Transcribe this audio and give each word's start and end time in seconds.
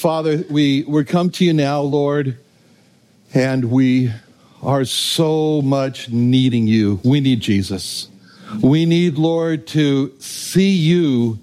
Father, 0.00 0.46
we, 0.48 0.82
we 0.84 1.04
come 1.04 1.28
to 1.28 1.44
you 1.44 1.52
now, 1.52 1.82
Lord, 1.82 2.38
and 3.34 3.70
we 3.70 4.10
are 4.62 4.86
so 4.86 5.60
much 5.60 6.08
needing 6.08 6.66
you. 6.66 7.00
We 7.04 7.20
need 7.20 7.40
Jesus. 7.40 8.08
We 8.62 8.86
need, 8.86 9.18
Lord, 9.18 9.66
to 9.68 10.18
see 10.18 10.70
you 10.70 11.38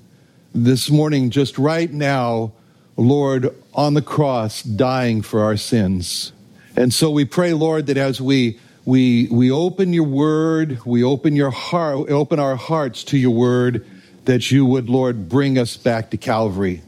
this 0.55 0.89
morning, 0.89 1.29
just 1.29 1.59
right 1.59 1.93
now, 1.93 2.51
Lord, 2.95 3.55
on 3.75 3.93
the 3.93 4.01
cross, 4.01 4.63
dying 4.63 5.21
for 5.21 5.43
our 5.43 5.55
sins. 5.55 6.33
And 6.75 6.91
so 6.91 7.11
we 7.11 7.25
pray, 7.25 7.53
Lord, 7.53 7.85
that 7.85 7.97
as 7.97 8.19
we 8.19 8.59
we 8.85 9.27
we 9.29 9.51
open 9.51 9.93
your 9.93 10.05
word, 10.05 10.83
we 10.83 11.03
open 11.03 11.35
your 11.35 11.51
heart, 11.51 12.09
open 12.09 12.39
our 12.39 12.55
hearts 12.55 13.03
to 13.03 13.19
your 13.19 13.35
word, 13.35 13.85
that 14.25 14.49
you 14.49 14.65
would, 14.65 14.89
Lord, 14.89 15.29
bring 15.29 15.59
us 15.59 15.77
back 15.77 16.09
to 16.09 16.17
Calvary. 16.17 16.81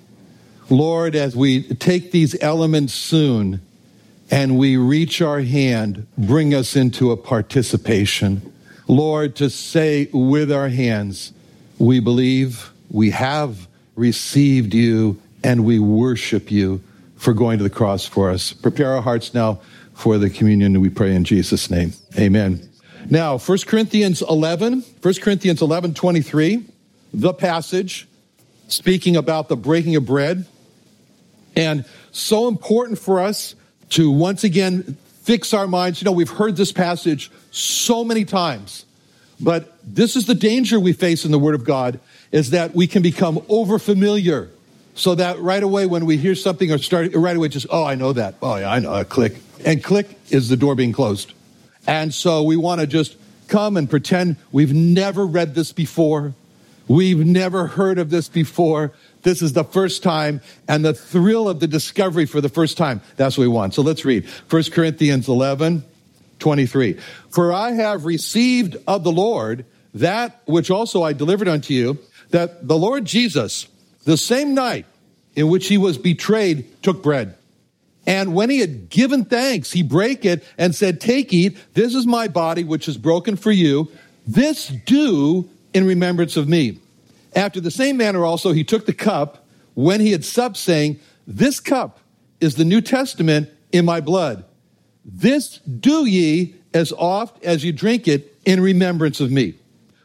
Lord, 0.69 1.15
as 1.15 1.35
we 1.35 1.63
take 1.63 2.11
these 2.11 2.35
elements 2.41 2.93
soon 2.93 3.61
and 4.29 4.57
we 4.57 4.77
reach 4.77 5.21
our 5.21 5.41
hand, 5.41 6.05
bring 6.17 6.53
us 6.53 6.75
into 6.75 7.11
a 7.11 7.17
participation. 7.17 8.53
Lord, 8.87 9.35
to 9.37 9.49
say 9.49 10.09
with 10.13 10.51
our 10.51 10.69
hands, 10.69 11.33
we 11.79 11.99
believe 11.99 12.71
we 12.89 13.11
have 13.11 13.67
received 13.95 14.73
you 14.73 15.19
and 15.43 15.65
we 15.65 15.79
worship 15.79 16.51
you 16.51 16.81
for 17.15 17.33
going 17.33 17.57
to 17.57 17.63
the 17.63 17.69
cross 17.69 18.05
for 18.05 18.29
us. 18.29 18.53
Prepare 18.53 18.93
our 18.93 19.01
hearts 19.01 19.33
now 19.33 19.59
for 19.93 20.17
the 20.17 20.29
communion 20.29 20.79
we 20.79 20.89
pray 20.89 21.13
in 21.15 21.23
Jesus' 21.23 21.69
name. 21.69 21.93
Amen. 22.17 22.69
Now, 23.09 23.37
1 23.37 23.57
Corinthians 23.65 24.21
11, 24.21 24.83
1 25.01 25.13
Corinthians 25.15 25.61
11, 25.61 25.93
23, 25.93 26.65
the 27.13 27.33
passage 27.33 28.07
speaking 28.67 29.15
about 29.15 29.49
the 29.49 29.57
breaking 29.57 29.95
of 29.95 30.05
bread. 30.05 30.45
And 31.55 31.85
so 32.11 32.47
important 32.47 32.99
for 32.99 33.19
us 33.19 33.55
to 33.91 34.11
once 34.11 34.43
again 34.43 34.97
fix 35.23 35.53
our 35.53 35.67
minds. 35.67 36.01
You 36.01 36.05
know, 36.05 36.11
we've 36.11 36.29
heard 36.29 36.55
this 36.55 36.71
passage 36.71 37.31
so 37.51 38.03
many 38.03 38.25
times, 38.25 38.85
but 39.39 39.77
this 39.83 40.15
is 40.15 40.25
the 40.25 40.35
danger 40.35 40.79
we 40.79 40.93
face 40.93 41.25
in 41.25 41.31
the 41.31 41.39
Word 41.39 41.55
of 41.55 41.63
God 41.63 41.99
is 42.31 42.51
that 42.51 42.75
we 42.75 42.87
can 42.87 43.01
become 43.01 43.37
overfamiliar. 43.41 44.49
So 44.95 45.15
that 45.15 45.39
right 45.39 45.63
away 45.63 45.85
when 45.85 46.05
we 46.05 46.17
hear 46.17 46.35
something 46.35 46.71
or 46.71 46.77
start 46.77 47.15
right 47.15 47.35
away 47.35 47.47
just, 47.47 47.67
oh, 47.69 47.83
I 47.83 47.95
know 47.95 48.11
that. 48.13 48.35
Oh, 48.41 48.57
yeah, 48.57 48.71
I 48.71 48.79
know. 48.79 48.91
Uh, 48.91 49.03
click. 49.03 49.37
And 49.63 49.83
click 49.83 50.07
is 50.29 50.49
the 50.49 50.57
door 50.57 50.75
being 50.75 50.91
closed. 50.91 51.33
And 51.87 52.13
so 52.13 52.43
we 52.43 52.57
want 52.57 52.81
to 52.81 52.87
just 52.87 53.15
come 53.47 53.77
and 53.77 53.89
pretend 53.89 54.35
we've 54.51 54.73
never 54.73 55.25
read 55.25 55.55
this 55.55 55.71
before. 55.71 56.33
We've 56.87 57.25
never 57.25 57.67
heard 57.67 57.97
of 57.97 58.09
this 58.09 58.27
before. 58.27 58.91
This 59.21 59.41
is 59.41 59.53
the 59.53 59.63
first 59.63 60.03
time 60.03 60.41
and 60.67 60.83
the 60.83 60.93
thrill 60.93 61.49
of 61.49 61.59
the 61.59 61.67
discovery 61.67 62.25
for 62.25 62.41
the 62.41 62.49
first 62.49 62.77
time. 62.77 63.01
That's 63.17 63.37
what 63.37 63.43
we 63.43 63.49
want. 63.49 63.73
So 63.73 63.81
let's 63.81 64.05
read 64.05 64.25
1 64.49 64.63
Corinthians 64.71 65.27
11, 65.27 65.83
23. 66.39 66.99
For 67.29 67.51
I 67.53 67.71
have 67.71 68.05
received 68.05 68.77
of 68.87 69.03
the 69.03 69.11
Lord 69.11 69.65
that 69.93 70.41
which 70.45 70.71
also 70.71 71.03
I 71.03 71.13
delivered 71.13 71.47
unto 71.47 71.73
you, 71.73 71.97
that 72.29 72.67
the 72.67 72.77
Lord 72.77 73.05
Jesus, 73.05 73.67
the 74.05 74.17
same 74.17 74.53
night 74.53 74.85
in 75.35 75.49
which 75.49 75.67
he 75.67 75.77
was 75.77 75.97
betrayed, 75.97 76.81
took 76.83 77.03
bread. 77.03 77.35
And 78.05 78.33
when 78.33 78.49
he 78.49 78.59
had 78.59 78.89
given 78.89 79.25
thanks, 79.25 79.71
he 79.71 79.83
brake 79.83 80.25
it 80.25 80.43
and 80.57 80.73
said, 80.73 80.99
Take, 80.99 81.31
eat, 81.33 81.57
this 81.73 81.93
is 81.93 82.07
my 82.07 82.27
body, 82.27 82.63
which 82.63 82.87
is 82.87 82.97
broken 82.97 83.35
for 83.35 83.51
you. 83.51 83.91
This 84.25 84.67
do 84.67 85.49
in 85.73 85.85
remembrance 85.85 86.37
of 86.37 86.47
me. 86.47 86.79
After 87.35 87.59
the 87.59 87.71
same 87.71 87.97
manner 87.97 88.25
also, 88.25 88.51
he 88.51 88.63
took 88.63 88.85
the 88.85 88.93
cup 88.93 89.45
when 89.73 90.01
he 90.01 90.11
had 90.11 90.25
supped, 90.25 90.57
saying, 90.57 90.99
This 91.27 91.59
cup 91.59 91.99
is 92.39 92.55
the 92.55 92.65
New 92.65 92.81
Testament 92.81 93.49
in 93.71 93.85
my 93.85 94.01
blood. 94.01 94.45
This 95.05 95.59
do 95.59 96.05
ye 96.05 96.55
as 96.73 96.91
oft 96.93 97.43
as 97.43 97.63
you 97.63 97.71
drink 97.71 98.07
it 98.07 98.37
in 98.45 98.61
remembrance 98.61 99.19
of 99.19 99.31
me. 99.31 99.55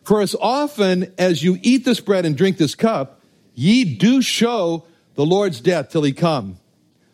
For 0.04 0.20
as 0.20 0.34
often 0.40 1.12
as 1.18 1.42
you 1.42 1.58
eat 1.62 1.84
this 1.84 2.00
bread 2.00 2.26
and 2.26 2.36
drink 2.36 2.58
this 2.58 2.74
cup, 2.74 3.20
ye 3.54 3.84
do 3.96 4.20
show 4.20 4.84
the 5.14 5.24
Lord's 5.24 5.60
death 5.60 5.90
till 5.90 6.02
he 6.02 6.12
come. 6.12 6.58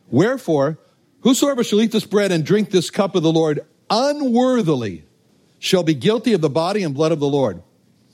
Wherefore, 0.09 0.79
whosoever 1.21 1.63
shall 1.63 1.81
eat 1.81 1.93
this 1.93 2.07
bread 2.07 2.33
and 2.33 2.45
drink 2.45 2.71
this 2.71 2.91
cup 2.91 3.15
of 3.15 3.23
the 3.23 3.33
Lord 3.33 3.65
unworthily 3.89 5.05
shall 5.59 5.83
be 5.83 5.95
guilty 5.95 6.33
of 6.33 6.41
the 6.41 6.51
body 6.51 6.83
and 6.83 6.95
blood 6.95 7.13
of 7.13 7.21
the 7.21 7.29
Lord. 7.29 7.63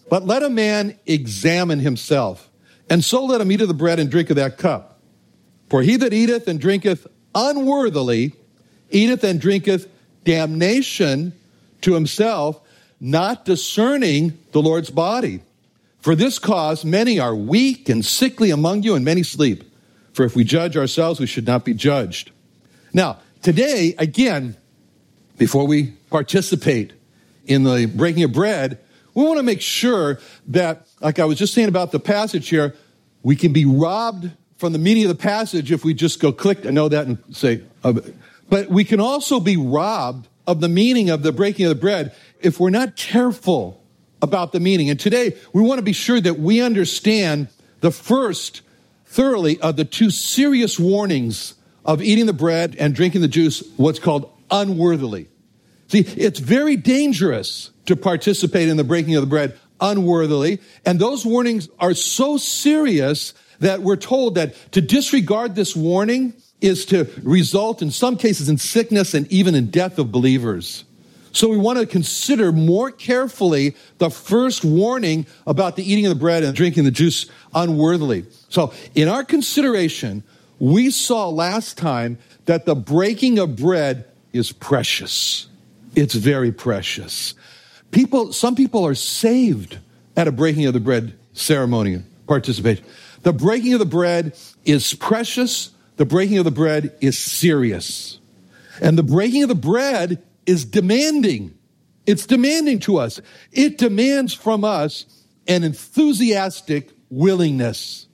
But 0.09 0.25
let 0.25 0.43
a 0.43 0.51
man 0.51 0.99
examine 1.07 1.81
himself, 1.81 2.49
and 2.89 3.03
so 3.05 3.25
let 3.25 3.41
him 3.41 3.51
eat 3.51 3.61
of 3.61 3.69
the 3.69 3.75
bread 3.75 3.99
and 3.99 4.11
drink 4.11 4.31
of 4.31 4.37
that 4.37 4.59
cup. 4.59 5.01
For 5.69 5.83
he 5.83 5.97
that 5.97 6.13
eateth 6.13 6.47
and 6.47 6.61
drinketh 6.61 7.07
unworthily 7.35 8.35
eateth 8.91 9.25
and 9.25 9.41
drinketh 9.41 9.89
damnation 10.25 11.33
to 11.83 11.95
himself, 11.95 12.61
not 13.01 13.45
discerning 13.45 14.39
the 14.53 14.63
Lord's 14.63 14.91
body. 14.91 15.41
For 16.01 16.15
this 16.15 16.39
cause 16.39 16.85
many 16.85 17.19
are 17.19 17.35
weak 17.35 17.89
and 17.89 18.05
sickly 18.05 18.51
among 18.51 18.85
you, 18.85 18.95
and 18.95 19.05
many 19.05 19.23
sleep. 19.23 19.65
For 20.13 20.25
if 20.25 20.37
we 20.37 20.45
judge 20.45 20.77
ourselves, 20.77 21.21
we 21.21 21.27
should 21.27 21.47
not 21.47 21.65
be 21.65 21.75
judged. 21.75 22.31
Now, 22.93 23.19
today, 23.43 23.95
again, 23.99 24.57
before 25.37 25.67
we 25.67 25.89
participate 26.11 26.93
in 27.45 27.65
the 27.65 27.87
breaking 27.87 28.23
of 28.23 28.33
bread, 28.33 28.79
we 29.17 29.25
want 29.25 29.39
to 29.39 29.43
make 29.43 29.63
sure 29.63 30.21
that, 30.49 30.87
like 31.01 31.19
I 31.19 31.25
was 31.25 31.39
just 31.39 31.55
saying 31.55 31.69
about 31.69 31.91
the 31.91 31.99
passage 31.99 32.51
here, 32.51 32.77
we 33.23 33.35
can 33.35 33.51
be 33.51 33.65
robbed 33.65 34.31
from 34.59 34.75
the 34.75 34.79
meaning 34.79 35.05
of 35.05 35.09
the 35.09 35.15
passage 35.15 35.73
if 35.73 35.87
we 35.87 35.95
just 35.95 36.21
go 36.21 36.33
click, 36.33 36.67
I 36.67 36.71
know 36.71 36.89
that, 36.91 37.07
and 37.07 37.19
say, 37.33 37.63
uh, 37.83 37.95
but 38.51 38.69
we 38.69 38.85
can 38.85 39.01
also 39.01 39.41
be 39.41 39.57
robbed 39.57 40.29
of 40.47 40.61
the 40.61 40.69
meaning 40.69 41.09
of 41.09 41.23
the 41.23 41.33
breaking 41.33 41.65
of 41.65 41.71
the 41.71 41.81
bread 41.81 42.15
if 42.41 42.61
we're 42.61 42.69
not 42.69 42.95
careful 42.95 43.83
about 44.21 44.53
the 44.53 44.61
meaning. 44.61 44.91
And 44.91 45.01
today, 45.01 45.35
we 45.55 45.63
want 45.63 45.79
to 45.79 45.83
be 45.83 45.95
sure 45.95 46.21
that 46.21 46.39
we 46.39 46.61
understand 46.61 47.49
the 47.81 47.91
first 47.91 48.61
thoroughly 49.07 49.59
of 49.61 49.77
the 49.77 49.87
two 49.87 50.11
serious 50.11 50.79
warnings 50.79 51.55
of 51.87 52.03
eating 52.03 52.27
the 52.27 52.35
bread 52.35 52.77
and 52.79 52.95
drinking 52.95 53.23
the 53.23 53.29
juice, 53.29 53.63
what's 53.79 53.99
called 53.99 54.31
unworthily. 54.51 55.29
See, 55.89 56.01
it's 56.01 56.39
very 56.39 56.77
dangerous 56.77 57.71
to 57.87 57.97
participate 57.97 58.69
in 58.69 58.77
the 58.77 58.85
breaking 58.85 59.15
of 59.17 59.23
the 59.23 59.27
bread 59.27 59.59
unworthily. 59.81 60.61
And 60.85 60.99
those 60.99 61.25
warnings 61.25 61.69
are 61.79 61.95
so 61.95 62.37
serious 62.37 63.35
that 63.61 63.83
we're 63.83 63.97
told 63.97 64.35
that 64.35 64.55
to 64.73 64.81
disregard 64.81 65.55
this 65.55 65.75
warning 65.75 66.35
is 66.61 66.87
to 66.87 67.09
result 67.23 67.83
in 67.83 67.91
some 67.91 68.17
cases 68.17 68.49
in 68.49 68.59
sickness 68.59 69.15
and 69.15 69.31
even 69.31 69.55
in 69.55 69.71
death 69.71 69.99
of 69.99 70.11
believers. 70.11 70.85
So 71.33 71.49
we 71.49 71.59
want 71.59 71.79
to 71.79 71.87
consider 71.87 72.51
more 72.51 72.91
carefully 72.91 73.77
the 73.99 74.09
first 74.09 74.65
warning 74.65 75.27
about 75.47 75.77
the 75.77 75.91
eating 75.91 76.07
of 76.07 76.11
the 76.11 76.19
bread 76.19 76.43
and 76.43 76.57
drinking 76.57 76.85
the 76.85 76.91
juice 76.91 77.27
unworthily. 77.55 78.25
So 78.49 78.73
in 78.95 79.09
our 79.09 79.23
consideration, 79.23 80.25
we 80.59 80.91
saw 80.91 81.29
last 81.29 81.77
time 81.77 82.19
that 82.47 82.65
the 82.65 82.75
breaking 82.75 83.39
of 83.39 83.57
bread 83.57 84.07
is 84.33 84.51
precious. 84.51 85.47
It's 85.95 86.15
very 86.15 86.53
precious. 86.53 87.35
People, 87.91 88.33
some 88.33 88.55
people 88.55 88.85
are 88.85 88.95
saved 88.95 89.79
at 90.17 90.29
a 90.29 90.33
breaking 90.33 90.67
of 90.67 90.75
the 90.75 90.81
bread 90.81 91.15
ceremony 91.33 92.03
participation. 92.27 92.85
The 93.23 93.33
breaking 93.33 93.73
of 93.73 93.79
the 93.79 93.87
bread 93.87 94.37
is 94.65 94.95
precious. 94.95 95.71
the 95.97 96.05
breaking 96.05 96.39
of 96.39 96.45
the 96.45 96.51
bread 96.51 96.95
is 97.01 97.19
serious. 97.19 98.21
And 98.81 98.99
the 98.99 99.03
breaking 99.03 99.43
of 99.43 99.49
the 99.49 99.55
bread 99.55 100.23
is 100.45 100.65
demanding. 100.65 101.57
It's 102.07 102.27
demanding 102.27 102.81
to 102.81 102.99
us. 102.99 103.21
It 103.53 103.79
demands 103.79 104.35
from 104.35 104.63
us 104.65 105.07
an 105.49 105.65
enthusiastic 105.65 106.91
willingness. 107.11 108.07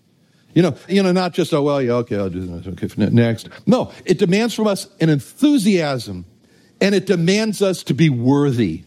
You 0.54 0.62
know, 0.62 0.76
you 0.88 1.02
know, 1.02 1.12
not 1.12 1.32
just, 1.32 1.52
oh, 1.54 1.62
well, 1.62 1.80
yeah, 1.80 1.92
okay, 1.92 2.16
I'll 2.16 2.28
do 2.28 2.40
this. 2.40 2.66
Okay, 2.66 3.10
next. 3.10 3.48
No, 3.66 3.90
it 4.04 4.18
demands 4.18 4.54
from 4.54 4.66
us 4.66 4.86
an 5.00 5.08
enthusiasm 5.08 6.26
and 6.80 6.94
it 6.94 7.06
demands 7.06 7.62
us 7.62 7.82
to 7.84 7.94
be 7.94 8.10
worthy. 8.10 8.84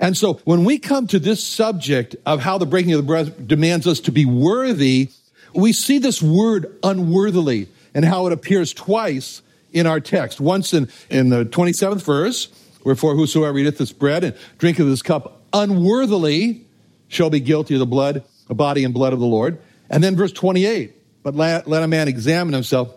And 0.00 0.16
so 0.16 0.34
when 0.44 0.64
we 0.64 0.78
come 0.78 1.06
to 1.08 1.18
this 1.18 1.44
subject 1.44 2.16
of 2.24 2.40
how 2.40 2.56
the 2.56 2.66
breaking 2.66 2.94
of 2.94 2.96
the 2.96 3.06
bread 3.06 3.46
demands 3.46 3.86
us 3.86 4.00
to 4.00 4.12
be 4.12 4.24
worthy, 4.24 5.10
we 5.54 5.72
see 5.72 5.98
this 5.98 6.22
word 6.22 6.74
unworthily 6.82 7.68
and 7.94 8.04
how 8.04 8.26
it 8.26 8.32
appears 8.32 8.72
twice 8.72 9.42
in 9.72 9.86
our 9.86 10.00
text. 10.00 10.40
Once 10.40 10.72
in, 10.72 10.88
in 11.10 11.28
the 11.28 11.44
27th 11.44 12.02
verse, 12.02 12.48
wherefore 12.82 13.14
whosoever 13.14 13.58
eateth 13.58 13.76
this 13.76 13.92
bread 13.92 14.24
and 14.24 14.36
drinketh 14.56 14.86
this 14.86 15.02
cup 15.02 15.42
unworthily 15.52 16.64
shall 17.08 17.28
be 17.28 17.40
guilty 17.40 17.74
of 17.74 17.80
the 17.80 17.86
blood, 17.86 18.24
the 18.48 18.54
body 18.54 18.84
and 18.84 18.94
blood 18.94 19.12
of 19.12 19.20
the 19.20 19.26
Lord. 19.26 19.60
And 19.90 20.02
then 20.02 20.16
verse 20.16 20.32
28, 20.32 20.94
but 21.22 21.34
let, 21.34 21.66
let 21.66 21.82
a 21.82 21.88
man 21.88 22.08
examine 22.08 22.54
himself 22.54 22.94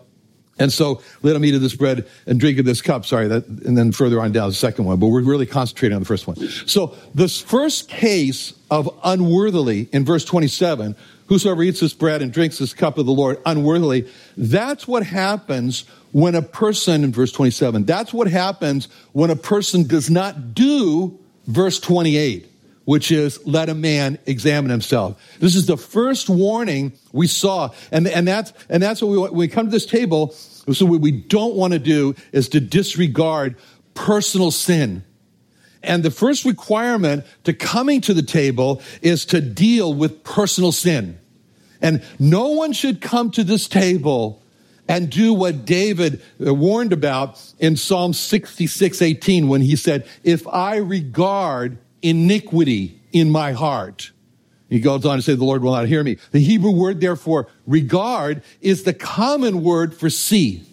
and 0.58 0.72
so 0.72 1.02
let 1.22 1.34
him 1.34 1.44
eat 1.44 1.54
of 1.54 1.60
this 1.60 1.74
bread 1.74 2.06
and 2.26 2.38
drink 2.38 2.58
of 2.58 2.64
this 2.64 2.80
cup. 2.80 3.04
Sorry, 3.04 3.26
that, 3.28 3.46
and 3.46 3.76
then 3.76 3.92
further 3.92 4.20
on 4.20 4.32
down 4.32 4.48
the 4.48 4.54
second 4.54 4.84
one, 4.84 4.98
but 4.98 5.08
we're 5.08 5.22
really 5.22 5.46
concentrating 5.46 5.96
on 5.96 6.02
the 6.02 6.06
first 6.06 6.26
one. 6.26 6.36
So 6.66 6.94
this 7.14 7.40
first 7.40 7.88
case 7.88 8.54
of 8.70 8.88
unworthily 9.02 9.88
in 9.92 10.04
verse 10.04 10.24
27, 10.24 10.94
whosoever 11.26 11.62
eats 11.62 11.80
this 11.80 11.92
bread 11.92 12.22
and 12.22 12.32
drinks 12.32 12.58
this 12.58 12.72
cup 12.72 12.98
of 12.98 13.06
the 13.06 13.12
Lord 13.12 13.40
unworthily, 13.46 14.08
that's 14.36 14.86
what 14.86 15.04
happens 15.04 15.84
when 16.12 16.36
a 16.36 16.42
person, 16.42 17.02
in 17.02 17.12
verse 17.12 17.32
27, 17.32 17.84
that's 17.84 18.12
what 18.12 18.28
happens 18.28 18.86
when 19.12 19.30
a 19.30 19.36
person 19.36 19.86
does 19.86 20.08
not 20.08 20.54
do 20.54 21.18
verse 21.46 21.80
28 21.80 22.48
which 22.84 23.10
is 23.10 23.44
let 23.46 23.68
a 23.68 23.74
man 23.74 24.18
examine 24.26 24.70
himself. 24.70 25.20
This 25.38 25.56
is 25.56 25.66
the 25.66 25.76
first 25.76 26.28
warning 26.28 26.92
we 27.12 27.26
saw. 27.26 27.70
And, 27.90 28.06
and 28.06 28.28
that's, 28.28 28.52
and 28.68 28.82
that's 28.82 29.00
what 29.00 29.10
we, 29.10 29.18
when 29.18 29.34
we 29.34 29.48
come 29.48 29.66
to 29.66 29.70
this 29.70 29.86
table. 29.86 30.32
So 30.32 30.86
what 30.86 31.00
we 31.00 31.12
don't 31.12 31.54
want 31.54 31.72
to 31.72 31.78
do 31.78 32.14
is 32.32 32.48
to 32.50 32.60
disregard 32.60 33.56
personal 33.94 34.50
sin. 34.50 35.04
And 35.82 36.02
the 36.02 36.10
first 36.10 36.44
requirement 36.44 37.24
to 37.44 37.52
coming 37.52 38.00
to 38.02 38.14
the 38.14 38.22
table 38.22 38.82
is 39.02 39.26
to 39.26 39.40
deal 39.40 39.92
with 39.92 40.24
personal 40.24 40.72
sin. 40.72 41.18
And 41.82 42.02
no 42.18 42.48
one 42.48 42.72
should 42.72 43.02
come 43.02 43.30
to 43.32 43.44
this 43.44 43.68
table 43.68 44.42
and 44.88 45.10
do 45.10 45.32
what 45.32 45.64
David 45.64 46.22
uh, 46.44 46.54
warned 46.54 46.92
about 46.92 47.40
in 47.58 47.76
Psalm 47.76 48.12
66, 48.12 49.02
18, 49.02 49.48
when 49.48 49.60
he 49.60 49.76
said, 49.76 50.06
if 50.22 50.46
I 50.46 50.76
regard 50.76 51.78
iniquity 52.04 53.00
in 53.12 53.30
my 53.30 53.52
heart. 53.52 54.12
He 54.68 54.80
goes 54.80 55.04
on 55.06 55.16
to 55.16 55.22
say, 55.22 55.34
the 55.34 55.44
Lord 55.44 55.62
will 55.62 55.72
not 55.72 55.86
hear 55.86 56.02
me. 56.02 56.18
The 56.30 56.40
Hebrew 56.40 56.70
word, 56.70 57.00
therefore, 57.00 57.48
regard, 57.66 58.42
is 58.60 58.82
the 58.82 58.94
common 58.94 59.62
word 59.62 59.94
for 59.94 60.10
see. 60.10 60.64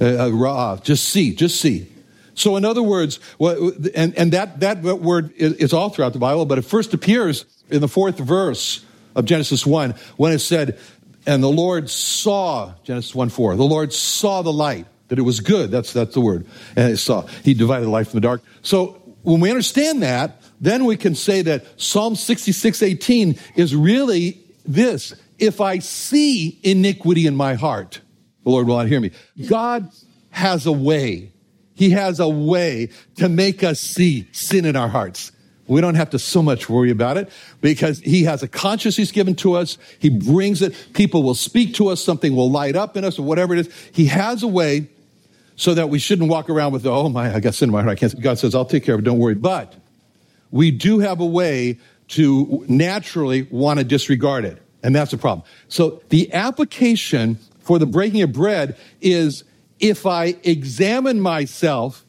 Uh, 0.00 0.30
uh, 0.30 0.76
just 0.78 1.08
see, 1.08 1.34
just 1.34 1.60
see. 1.60 1.90
So 2.34 2.56
in 2.56 2.64
other 2.64 2.82
words, 2.82 3.18
and, 3.40 4.16
and 4.16 4.32
that, 4.32 4.60
that 4.60 4.82
word 4.82 5.32
is 5.36 5.72
all 5.72 5.90
throughout 5.90 6.12
the 6.12 6.20
Bible, 6.20 6.46
but 6.46 6.58
it 6.58 6.62
first 6.62 6.94
appears 6.94 7.44
in 7.68 7.80
the 7.80 7.88
fourth 7.88 8.16
verse 8.16 8.84
of 9.16 9.24
Genesis 9.24 9.66
1 9.66 9.94
when 10.16 10.32
it 10.32 10.38
said, 10.38 10.78
and 11.26 11.42
the 11.42 11.50
Lord 11.50 11.90
saw, 11.90 12.74
Genesis 12.84 13.14
1 13.14 13.28
4, 13.28 13.56
the 13.56 13.64
Lord 13.64 13.92
saw 13.92 14.42
the 14.42 14.52
light, 14.52 14.86
that 15.08 15.18
it 15.18 15.22
was 15.22 15.40
good. 15.40 15.70
That's, 15.70 15.92
that's 15.92 16.14
the 16.14 16.20
word. 16.20 16.46
And 16.76 16.92
it 16.92 16.98
saw. 16.98 17.22
He 17.42 17.54
divided 17.54 17.86
the 17.86 17.90
light 17.90 18.06
from 18.06 18.18
the 18.18 18.26
dark. 18.26 18.42
So 18.62 19.02
when 19.22 19.40
we 19.40 19.50
understand 19.50 20.02
that, 20.02 20.37
then 20.60 20.84
we 20.84 20.96
can 20.96 21.14
say 21.14 21.42
that 21.42 21.80
Psalm 21.80 22.16
66, 22.16 22.82
18 22.82 23.38
is 23.54 23.74
really 23.74 24.40
this. 24.66 25.14
If 25.38 25.60
I 25.60 25.78
see 25.78 26.58
iniquity 26.62 27.26
in 27.26 27.36
my 27.36 27.54
heart, 27.54 28.00
the 28.44 28.50
Lord 28.50 28.66
will 28.66 28.76
not 28.76 28.88
hear 28.88 29.00
me. 29.00 29.12
God 29.48 29.90
has 30.30 30.66
a 30.66 30.72
way. 30.72 31.32
He 31.74 31.90
has 31.90 32.18
a 32.18 32.28
way 32.28 32.90
to 33.16 33.28
make 33.28 33.62
us 33.62 33.80
see 33.80 34.28
sin 34.32 34.64
in 34.64 34.74
our 34.74 34.88
hearts. 34.88 35.30
We 35.68 35.82
don't 35.82 35.96
have 35.96 36.10
to 36.10 36.18
so 36.18 36.42
much 36.42 36.68
worry 36.68 36.90
about 36.90 37.18
it 37.18 37.30
because 37.60 38.00
he 38.00 38.24
has 38.24 38.42
a 38.42 38.48
conscience 38.48 38.96
he's 38.96 39.12
given 39.12 39.34
to 39.36 39.52
us. 39.54 39.76
He 39.98 40.08
brings 40.08 40.62
it. 40.62 40.74
People 40.94 41.22
will 41.22 41.34
speak 41.34 41.74
to 41.74 41.88
us. 41.88 42.02
Something 42.02 42.34
will 42.34 42.50
light 42.50 42.74
up 42.74 42.96
in 42.96 43.04
us 43.04 43.18
or 43.18 43.22
whatever 43.22 43.54
it 43.54 43.60
is. 43.60 43.90
He 43.92 44.06
has 44.06 44.42
a 44.42 44.48
way 44.48 44.88
so 45.56 45.74
that 45.74 45.90
we 45.90 45.98
shouldn't 45.98 46.30
walk 46.30 46.48
around 46.48 46.72
with, 46.72 46.86
oh 46.86 47.10
my, 47.10 47.34
I 47.34 47.40
got 47.40 47.54
sin 47.54 47.68
in 47.68 47.72
my 47.72 47.82
heart. 47.82 47.92
I 47.92 48.00
can't. 48.00 48.18
God 48.20 48.38
says, 48.38 48.54
I'll 48.54 48.64
take 48.64 48.82
care 48.82 48.94
of 48.94 49.00
it. 49.00 49.04
Don't 49.04 49.18
worry. 49.18 49.34
But 49.34 49.74
we 50.50 50.70
do 50.70 50.98
have 51.00 51.20
a 51.20 51.26
way 51.26 51.78
to 52.08 52.64
naturally 52.68 53.42
want 53.50 53.78
to 53.78 53.84
disregard 53.84 54.44
it. 54.44 54.62
And 54.82 54.94
that's 54.94 55.10
the 55.10 55.18
problem. 55.18 55.46
So 55.68 56.02
the 56.08 56.32
application 56.32 57.38
for 57.60 57.78
the 57.78 57.86
breaking 57.86 58.22
of 58.22 58.32
bread 58.32 58.76
is 59.00 59.44
if 59.78 60.06
I 60.06 60.36
examine 60.44 61.20
myself 61.20 62.04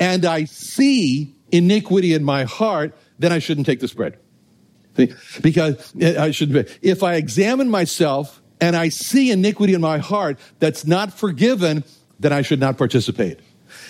and 0.00 0.24
I 0.24 0.44
see 0.44 1.34
iniquity 1.52 2.14
in 2.14 2.24
my 2.24 2.44
heart, 2.44 2.96
then 3.18 3.32
I 3.32 3.38
shouldn't 3.38 3.66
take 3.66 3.80
this 3.80 3.92
bread. 3.92 4.18
Because 5.40 5.92
eh, 6.00 6.20
I 6.20 6.30
shouldn't. 6.30 6.68
If 6.82 7.02
I 7.02 7.14
examine 7.14 7.68
myself 7.70 8.42
and 8.60 8.76
I 8.76 8.88
see 8.88 9.30
iniquity 9.30 9.74
in 9.74 9.80
my 9.80 9.98
heart 9.98 10.38
that's 10.58 10.86
not 10.86 11.12
forgiven, 11.12 11.84
then 12.18 12.32
I 12.32 12.42
should 12.42 12.60
not 12.60 12.78
participate. 12.78 13.40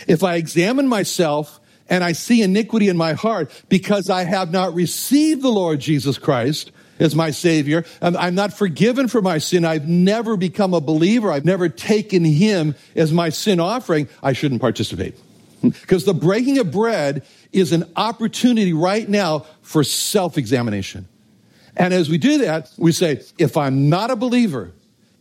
If 0.06 0.22
I 0.22 0.36
examine 0.36 0.88
myself 0.88 1.60
and 1.88 2.02
I 2.02 2.12
see 2.12 2.42
iniquity 2.42 2.88
in 2.88 2.96
my 2.96 3.12
heart 3.12 3.50
because 3.69 4.08
I 4.08 4.25
have 4.25 4.50
not 4.50 4.75
received 4.75 5.42
the 5.42 5.50
Lord 5.50 5.81
Jesus 5.81 6.19
Christ 6.19 6.72
as 6.98 7.14
my 7.14 7.31
Savior. 7.31 7.84
I'm 8.00 8.34
not 8.34 8.52
forgiven 8.52 9.08
for 9.08 9.20
my 9.20 9.38
sin. 9.38 9.64
I've 9.64 9.88
never 9.88 10.36
become 10.36 10.75
a 10.75 10.81
believer. 10.81 11.31
I've 11.31 11.44
never 11.44 11.69
taken 11.69 12.25
Him 12.25 12.75
as 12.94 13.12
my 13.12 13.31
sin 13.31 13.60
offering. 13.60 14.08
I 14.22 14.32
shouldn't 14.32 14.60
participate. 14.60 15.16
Because 15.62 16.04
the 16.04 16.12
breaking 16.12 16.58
of 16.58 16.70
bread 16.70 17.25
is 17.50 17.72
an 17.72 17.90
opportunity 17.96 18.75
right 18.75 19.08
now 19.08 19.46
for 19.62 19.82
self 19.82 20.36
examination. 20.36 21.08
And 21.75 21.94
as 21.94 22.10
we 22.10 22.19
do 22.19 22.38
that, 22.38 22.70
we 22.76 22.92
say, 22.92 23.22
if 23.38 23.56
I'm 23.56 23.88
not 23.88 24.10
a 24.10 24.16
believer 24.16 24.72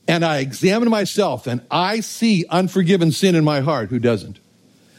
and 0.05 0.25
I 0.25 0.39
examine 0.39 0.89
myself 0.89 1.47
and 1.47 1.61
I 1.71 2.01
see 2.01 2.45
unforgiven 2.49 3.13
sin 3.13 3.35
in 3.35 3.45
my 3.45 3.61
heart, 3.61 3.89
who 3.89 3.99
doesn't? 3.99 4.39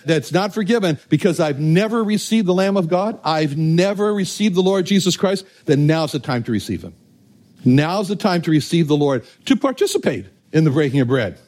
That's 0.05 0.33
not 0.33 0.55
forgiven 0.55 0.99
because 1.09 1.41
I've 1.41 1.59
never 1.59 2.03
received 2.03 2.47
the 2.47 2.55
Lamb 2.55 2.77
of 2.77 2.89
God, 2.89 3.19
I've 3.25 3.57
never 3.57 4.13
received 4.13 4.55
the 4.55 4.63
Lord 4.63 4.87
Jesus 4.87 5.17
Christ, 5.17 5.47
then 5.65 5.87
now's 5.87 6.13
the 6.13 6.19
time 6.19 6.43
to 6.45 6.53
receive 6.53 6.83
him. 6.83 6.95
Now's 7.65 8.09
the 8.09 8.17
time 8.17 8.43
to 8.43 8.51
receive 8.51 8.89
the 8.89 8.97
Lord, 8.97 9.25
to 9.47 9.57
participate 9.57 10.27
in 10.53 10.65
the 10.65 10.71
breaking 10.71 11.01
of 11.01 11.09
bread. 11.09 11.39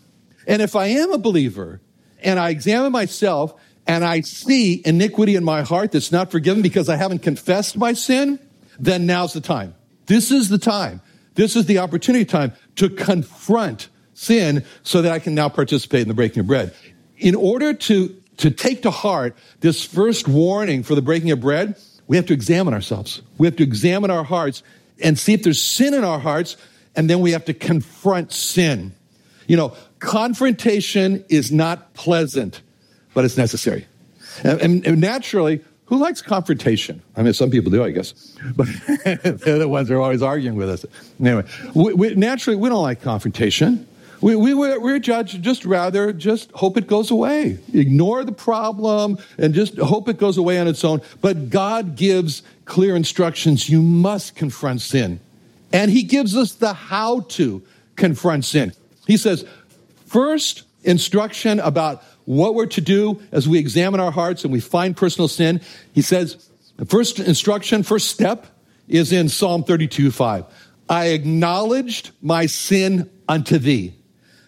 And 0.46 0.62
if 0.62 0.76
I 0.76 0.86
am 0.86 1.12
a 1.12 1.18
believer 1.18 1.80
and 2.22 2.38
I 2.38 2.50
examine 2.50 2.92
myself 2.92 3.54
and 3.86 4.04
I 4.04 4.20
see 4.22 4.82
iniquity 4.84 5.36
in 5.36 5.44
my 5.44 5.62
heart 5.62 5.92
that's 5.92 6.12
not 6.12 6.30
forgiven 6.30 6.62
because 6.62 6.88
I 6.88 6.96
haven't 6.96 7.20
confessed 7.20 7.76
my 7.76 7.92
sin, 7.92 8.38
then 8.78 9.06
now's 9.06 9.32
the 9.32 9.40
time. 9.40 9.74
This 10.06 10.30
is 10.30 10.48
the 10.48 10.58
time. 10.58 11.00
This 11.34 11.56
is 11.56 11.66
the 11.66 11.78
opportunity 11.78 12.24
time 12.24 12.52
to 12.76 12.88
confront 12.88 13.88
sin 14.14 14.64
so 14.82 15.02
that 15.02 15.12
I 15.12 15.18
can 15.18 15.34
now 15.34 15.48
participate 15.48 16.02
in 16.02 16.08
the 16.08 16.14
breaking 16.14 16.40
of 16.40 16.46
bread. 16.46 16.74
In 17.18 17.34
order 17.34 17.74
to 17.74 18.22
to 18.38 18.50
take 18.50 18.82
to 18.82 18.90
heart 18.90 19.36
this 19.60 19.84
first 19.84 20.28
warning 20.28 20.82
for 20.82 20.94
the 20.94 21.02
breaking 21.02 21.30
of 21.30 21.40
bread, 21.40 21.76
we 22.06 22.16
have 22.16 22.26
to 22.26 22.34
examine 22.34 22.74
ourselves. 22.74 23.22
We 23.38 23.46
have 23.46 23.56
to 23.56 23.62
examine 23.62 24.10
our 24.10 24.24
hearts 24.24 24.62
and 25.02 25.18
see 25.18 25.34
if 25.34 25.42
there's 25.42 25.60
sin 25.60 25.94
in 25.94 26.04
our 26.04 26.18
hearts, 26.18 26.56
and 26.94 27.10
then 27.10 27.20
we 27.20 27.32
have 27.32 27.44
to 27.46 27.54
confront 27.54 28.32
sin. 28.32 28.92
You 29.46 29.56
know, 29.56 29.74
confrontation 29.98 31.24
is 31.28 31.52
not 31.52 31.94
pleasant, 31.94 32.62
but 33.14 33.24
it's 33.24 33.36
necessary. 33.36 33.86
And, 34.42 34.60
and, 34.60 34.86
and 34.86 35.00
naturally, 35.00 35.62
who 35.86 35.98
likes 35.98 36.20
confrontation? 36.20 37.00
I 37.16 37.22
mean, 37.22 37.32
some 37.32 37.50
people 37.50 37.70
do, 37.70 37.84
I 37.84 37.90
guess, 37.90 38.12
but 38.56 38.66
they're 39.04 39.58
the 39.58 39.68
ones 39.68 39.88
who 39.88 39.96
are 39.96 40.00
always 40.00 40.22
arguing 40.22 40.56
with 40.56 40.68
us. 40.68 40.84
Anyway, 41.20 41.44
we, 41.74 41.94
we, 41.94 42.14
naturally, 42.14 42.56
we 42.56 42.68
don't 42.68 42.82
like 42.82 43.02
confrontation. 43.02 43.86
We, 44.20 44.34
we, 44.34 44.54
we're 44.54 44.98
judged 44.98 45.42
just 45.42 45.64
rather 45.64 46.12
just 46.12 46.50
hope 46.52 46.76
it 46.76 46.86
goes 46.86 47.10
away. 47.10 47.58
Ignore 47.72 48.24
the 48.24 48.32
problem 48.32 49.18
and 49.38 49.54
just 49.54 49.76
hope 49.78 50.08
it 50.08 50.18
goes 50.18 50.38
away 50.38 50.58
on 50.58 50.68
its 50.68 50.84
own. 50.84 51.02
But 51.20 51.50
God 51.50 51.96
gives 51.96 52.42
clear 52.64 52.96
instructions. 52.96 53.68
You 53.68 53.82
must 53.82 54.34
confront 54.34 54.80
sin. 54.80 55.20
And 55.72 55.90
He 55.90 56.02
gives 56.02 56.36
us 56.36 56.54
the 56.54 56.72
how 56.72 57.20
to 57.20 57.62
confront 57.96 58.44
sin. 58.44 58.72
He 59.06 59.16
says, 59.16 59.44
first 60.06 60.64
instruction 60.82 61.60
about 61.60 62.02
what 62.24 62.54
we're 62.54 62.66
to 62.66 62.80
do 62.80 63.20
as 63.32 63.48
we 63.48 63.58
examine 63.58 64.00
our 64.00 64.10
hearts 64.10 64.44
and 64.44 64.52
we 64.52 64.60
find 64.60 64.96
personal 64.96 65.28
sin. 65.28 65.60
He 65.92 66.02
says, 66.02 66.48
the 66.76 66.86
first 66.86 67.18
instruction, 67.18 67.82
first 67.82 68.10
step 68.10 68.46
is 68.88 69.12
in 69.12 69.28
Psalm 69.28 69.64
32 69.64 70.10
5. 70.10 70.44
I 70.88 71.06
acknowledged 71.06 72.12
my 72.22 72.46
sin 72.46 73.10
unto 73.28 73.58
thee 73.58 73.94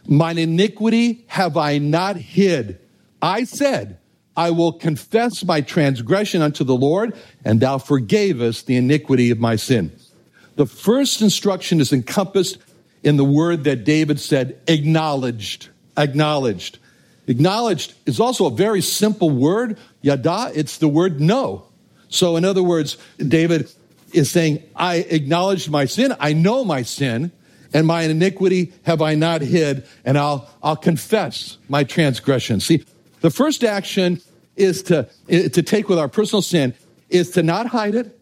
Mine 0.08 0.38
iniquity 0.38 1.24
have 1.26 1.58
I 1.58 1.76
not 1.76 2.16
hid. 2.16 2.80
I 3.20 3.44
said, 3.44 3.98
I 4.34 4.50
will 4.50 4.72
confess 4.72 5.44
my 5.44 5.60
transgression 5.60 6.40
unto 6.40 6.64
the 6.64 6.74
Lord, 6.74 7.14
and 7.44 7.60
thou 7.60 7.76
forgavest 7.76 8.64
the 8.64 8.76
iniquity 8.76 9.30
of 9.30 9.38
my 9.38 9.56
sin. 9.56 9.92
The 10.56 10.64
first 10.64 11.20
instruction 11.20 11.80
is 11.80 11.92
encompassed 11.92 12.56
in 13.02 13.16
the 13.16 13.24
word 13.24 13.64
that 13.64 13.84
David 13.84 14.18
said, 14.18 14.58
acknowledged. 14.66 15.68
Acknowledged. 15.96 16.78
Acknowledged 17.26 17.92
is 18.06 18.18
also 18.18 18.46
a 18.46 18.50
very 18.50 18.80
simple 18.80 19.28
word. 19.28 19.76
Yada, 20.00 20.50
it's 20.54 20.78
the 20.78 20.88
word 20.88 21.20
know. 21.20 21.66
So, 22.08 22.36
in 22.36 22.44
other 22.46 22.62
words, 22.62 22.96
David 23.18 23.70
is 24.14 24.30
saying, 24.30 24.62
I 24.74 24.96
acknowledge 24.96 25.68
my 25.68 25.84
sin. 25.84 26.14
I 26.18 26.32
know 26.32 26.64
my 26.64 26.82
sin 26.82 27.30
and 27.72 27.86
my 27.86 28.02
iniquity 28.02 28.72
have 28.84 29.02
I 29.02 29.14
not 29.14 29.42
hid, 29.42 29.86
and 30.04 30.16
I'll, 30.18 30.48
I'll 30.62 30.76
confess 30.76 31.58
my 31.68 31.84
transgression. 31.84 32.60
See, 32.60 32.84
the 33.20 33.30
first 33.30 33.64
action 33.64 34.20
is 34.56 34.82
to, 34.84 35.08
eh, 35.28 35.48
to 35.48 35.62
take 35.62 35.88
with 35.88 35.98
our 35.98 36.08
personal 36.08 36.42
sin 36.42 36.74
is 37.08 37.30
to 37.32 37.42
not 37.42 37.66
hide 37.66 37.94
it, 37.94 38.18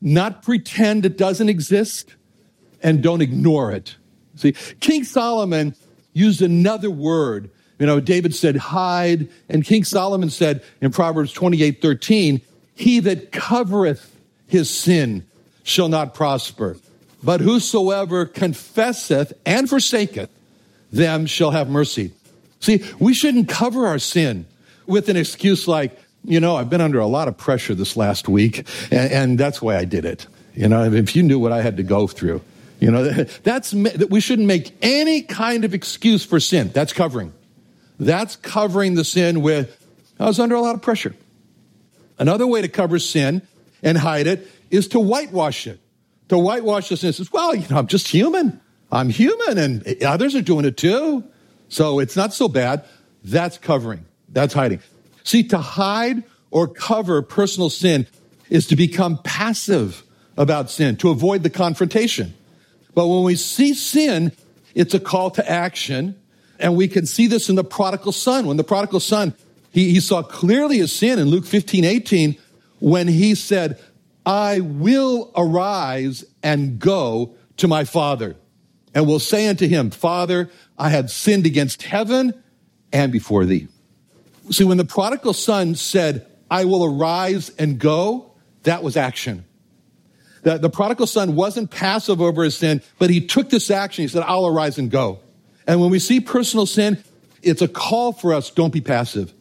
not 0.00 0.42
pretend 0.42 1.06
it 1.06 1.16
doesn't 1.16 1.48
exist, 1.48 2.14
and 2.82 3.02
don't 3.02 3.22
ignore 3.22 3.72
it. 3.72 3.96
See, 4.36 4.52
King 4.80 5.04
Solomon 5.04 5.74
used 6.12 6.42
another 6.42 6.90
word. 6.90 7.50
You 7.78 7.86
know, 7.86 8.00
David 8.00 8.34
said 8.34 8.56
hide, 8.56 9.28
and 9.48 9.64
King 9.64 9.84
Solomon 9.84 10.30
said 10.30 10.62
in 10.80 10.90
Proverbs 10.90 11.32
28 11.32 11.80
13, 11.80 12.40
he 12.74 13.00
that 13.00 13.32
covereth 13.32 14.14
his 14.46 14.70
sin 14.70 15.24
shall 15.62 15.88
not 15.88 16.14
prosper, 16.14 16.76
but 17.24 17.40
whosoever 17.40 18.26
confesseth 18.26 19.32
and 19.46 19.68
forsaketh 19.68 20.30
them 20.92 21.26
shall 21.26 21.50
have 21.50 21.68
mercy. 21.68 22.12
See, 22.60 22.84
we 22.98 23.14
shouldn't 23.14 23.48
cover 23.48 23.86
our 23.86 23.98
sin 23.98 24.46
with 24.86 25.08
an 25.08 25.16
excuse 25.16 25.66
like, 25.66 25.98
you 26.24 26.40
know, 26.40 26.56
I've 26.56 26.70
been 26.70 26.80
under 26.80 27.00
a 27.00 27.06
lot 27.06 27.28
of 27.28 27.36
pressure 27.36 27.74
this 27.74 27.96
last 27.96 28.28
week, 28.28 28.66
and, 28.90 29.12
and 29.12 29.38
that's 29.38 29.60
why 29.60 29.76
I 29.76 29.84
did 29.84 30.04
it. 30.04 30.26
You 30.54 30.68
know, 30.68 30.84
if 30.84 31.16
you 31.16 31.22
knew 31.22 31.38
what 31.38 31.52
I 31.52 31.62
had 31.62 31.76
to 31.78 31.82
go 31.82 32.06
through, 32.06 32.42
you 32.80 32.90
know, 32.90 33.04
that's, 33.42 33.70
that 33.72 34.08
we 34.10 34.20
shouldn't 34.20 34.48
make 34.48 34.76
any 34.82 35.22
kind 35.22 35.64
of 35.64 35.74
excuse 35.74 36.24
for 36.24 36.40
sin. 36.40 36.70
That's 36.72 36.92
covering. 36.92 37.32
That's 37.98 38.36
covering 38.36 38.94
the 38.94 39.04
sin 39.04 39.42
with, 39.42 39.80
I 40.18 40.26
was 40.26 40.38
under 40.38 40.54
a 40.54 40.60
lot 40.60 40.74
of 40.74 40.82
pressure. 40.82 41.14
Another 42.18 42.46
way 42.46 42.62
to 42.62 42.68
cover 42.68 42.98
sin 42.98 43.42
and 43.82 43.98
hide 43.98 44.26
it 44.26 44.48
is 44.70 44.88
to 44.88 45.00
whitewash 45.00 45.66
it. 45.66 45.80
To 46.28 46.38
whitewash 46.38 46.88
this 46.88 47.04
and 47.04 47.14
says, 47.14 47.32
well, 47.32 47.54
you 47.54 47.66
know, 47.68 47.78
I'm 47.78 47.86
just 47.86 48.08
human. 48.08 48.60
I'm 48.90 49.10
human 49.10 49.58
and 49.58 50.02
others 50.02 50.34
are 50.34 50.42
doing 50.42 50.64
it 50.64 50.76
too. 50.76 51.24
So 51.68 51.98
it's 51.98 52.16
not 52.16 52.32
so 52.32 52.48
bad. 52.48 52.84
That's 53.22 53.58
covering. 53.58 54.04
That's 54.28 54.54
hiding. 54.54 54.80
See, 55.22 55.42
to 55.48 55.58
hide 55.58 56.24
or 56.50 56.68
cover 56.68 57.22
personal 57.22 57.70
sin 57.70 58.06
is 58.48 58.66
to 58.68 58.76
become 58.76 59.18
passive 59.24 60.02
about 60.36 60.70
sin, 60.70 60.96
to 60.96 61.10
avoid 61.10 61.42
the 61.42 61.50
confrontation. 61.50 62.34
But 62.94 63.08
when 63.08 63.24
we 63.24 63.36
see 63.36 63.74
sin, 63.74 64.32
it's 64.74 64.94
a 64.94 65.00
call 65.00 65.30
to 65.32 65.50
action. 65.50 66.16
And 66.58 66.76
we 66.76 66.88
can 66.88 67.06
see 67.06 67.26
this 67.26 67.48
in 67.48 67.56
the 67.56 67.64
prodigal 67.64 68.12
son. 68.12 68.46
When 68.46 68.56
the 68.56 68.64
prodigal 68.64 69.00
son, 69.00 69.34
he, 69.72 69.90
he 69.90 70.00
saw 70.00 70.22
clearly 70.22 70.78
his 70.78 70.92
sin 70.92 71.18
in 71.18 71.28
Luke 71.28 71.46
15, 71.46 71.84
18, 71.84 72.36
when 72.80 73.08
he 73.08 73.34
said, 73.34 73.80
I 74.26 74.60
will 74.60 75.32
arise 75.36 76.24
and 76.42 76.78
go 76.78 77.34
to 77.58 77.68
my 77.68 77.84
father 77.84 78.36
and 78.94 79.06
will 79.06 79.18
say 79.18 79.48
unto 79.48 79.66
him, 79.66 79.90
Father, 79.90 80.50
I 80.78 80.90
have 80.90 81.10
sinned 81.10 81.46
against 81.46 81.82
heaven 81.82 82.42
and 82.92 83.12
before 83.12 83.44
thee. 83.44 83.68
See, 84.50 84.64
when 84.64 84.76
the 84.76 84.84
prodigal 84.84 85.32
son 85.32 85.74
said, 85.74 86.26
I 86.50 86.64
will 86.64 86.84
arise 86.84 87.50
and 87.58 87.78
go, 87.78 88.32
that 88.62 88.82
was 88.82 88.96
action. 88.96 89.44
The, 90.42 90.58
the 90.58 90.70
prodigal 90.70 91.06
son 91.06 91.34
wasn't 91.34 91.70
passive 91.70 92.20
over 92.20 92.44
his 92.44 92.56
sin, 92.56 92.82
but 92.98 93.10
he 93.10 93.26
took 93.26 93.50
this 93.50 93.70
action. 93.70 94.02
He 94.02 94.08
said, 94.08 94.22
I'll 94.26 94.46
arise 94.46 94.78
and 94.78 94.90
go. 94.90 95.20
And 95.66 95.80
when 95.80 95.90
we 95.90 95.98
see 95.98 96.20
personal 96.20 96.66
sin, 96.66 97.02
it's 97.42 97.62
a 97.62 97.68
call 97.68 98.12
for 98.12 98.32
us 98.34 98.50
don't 98.50 98.72
be 98.72 98.80
passive. 98.80 99.32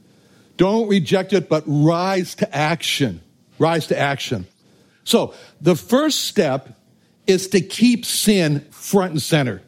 Don't 0.56 0.88
reject 0.88 1.34
it, 1.34 1.50
but 1.50 1.64
rise 1.68 2.36
to 2.36 2.56
action. 2.56 3.22
Rise 3.60 3.88
to 3.88 3.98
action. 3.98 4.46
So 5.04 5.34
the 5.62 5.76
first 5.76 6.26
step 6.26 6.78
is 7.28 7.48
to 7.50 7.62
keep 7.62 8.06
sin 8.06 8.62
front 8.72 9.12
and 9.12 9.22
center. 9.22 9.62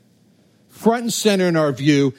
Front 0.69 1.03
and 1.03 1.13
center 1.13 1.47
in 1.47 1.55
our 1.55 1.71
view, 1.71 2.13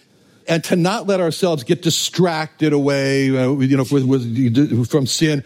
and 0.48 0.62
to 0.64 0.76
not 0.76 1.06
let 1.06 1.20
ourselves 1.20 1.64
get 1.64 1.82
distracted 1.82 2.72
away, 2.72 3.36
uh, 3.36 3.52
you 3.52 3.76
know, 3.76 4.84
from 4.84 5.06
sin, 5.06 5.44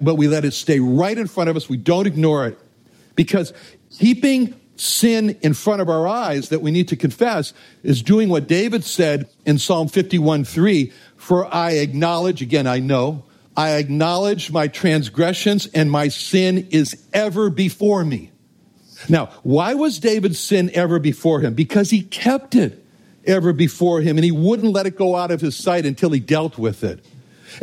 but 0.00 0.14
we 0.14 0.28
let 0.28 0.44
it 0.44 0.52
stay 0.52 0.78
right 0.80 1.16
in 1.16 1.26
front 1.26 1.50
of 1.50 1.56
us. 1.56 1.68
We 1.68 1.76
don't 1.76 2.06
ignore 2.06 2.46
it. 2.46 2.58
Because 3.14 3.52
keeping 3.98 4.54
sin 4.76 5.38
in 5.40 5.54
front 5.54 5.80
of 5.80 5.88
our 5.88 6.06
eyes 6.06 6.50
that 6.50 6.60
we 6.60 6.70
need 6.70 6.88
to 6.88 6.96
confess 6.96 7.54
is 7.82 8.02
doing 8.02 8.28
what 8.28 8.46
David 8.46 8.84
said 8.84 9.28
in 9.44 9.58
Psalm 9.58 9.88
51 9.88 10.44
3 10.44 10.92
For 11.16 11.52
I 11.52 11.72
acknowledge, 11.72 12.42
again, 12.42 12.66
I 12.66 12.78
know, 12.78 13.24
I 13.56 13.72
acknowledge 13.76 14.50
my 14.50 14.68
transgressions 14.68 15.66
and 15.66 15.90
my 15.90 16.08
sin 16.08 16.68
is 16.70 17.06
ever 17.12 17.48
before 17.48 18.04
me. 18.04 18.32
Now, 19.08 19.26
why 19.42 19.74
was 19.74 19.98
David's 19.98 20.38
sin 20.38 20.70
ever 20.74 20.98
before 20.98 21.40
him? 21.40 21.54
Because 21.54 21.90
he 21.90 22.02
kept 22.02 22.54
it 22.54 22.84
ever 23.24 23.52
before 23.52 24.00
him 24.00 24.16
and 24.18 24.24
he 24.24 24.32
wouldn't 24.32 24.72
let 24.72 24.86
it 24.86 24.96
go 24.96 25.16
out 25.16 25.30
of 25.30 25.40
his 25.40 25.56
sight 25.56 25.86
until 25.86 26.10
he 26.10 26.20
dealt 26.20 26.58
with 26.58 26.84
it. 26.84 27.04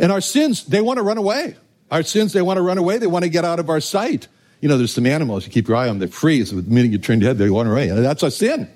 And 0.00 0.10
our 0.10 0.20
sins, 0.20 0.64
they 0.64 0.80
want 0.80 0.98
to 0.98 1.02
run 1.02 1.18
away. 1.18 1.56
Our 1.90 2.02
sins, 2.02 2.32
they 2.32 2.42
want 2.42 2.56
to 2.56 2.62
run 2.62 2.78
away. 2.78 2.98
They 2.98 3.06
want 3.06 3.24
to 3.24 3.28
get 3.28 3.44
out 3.44 3.60
of 3.60 3.70
our 3.70 3.80
sight. 3.80 4.26
You 4.60 4.68
know, 4.68 4.78
there's 4.78 4.92
some 4.92 5.06
animals, 5.06 5.44
you 5.44 5.52
keep 5.52 5.68
your 5.68 5.76
eye 5.76 5.88
on 5.88 5.98
them, 5.98 6.08
they 6.08 6.12
freeze. 6.12 6.50
The 6.50 6.62
minute 6.62 6.90
you 6.90 6.98
turn 6.98 7.20
your 7.20 7.28
head, 7.28 7.38
they 7.38 7.50
run 7.50 7.66
away. 7.66 7.88
That's 7.88 8.22
our 8.22 8.30
sin. 8.30 8.68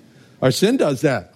Our 0.43 0.51
sin 0.51 0.77
does 0.77 1.01
that. 1.01 1.35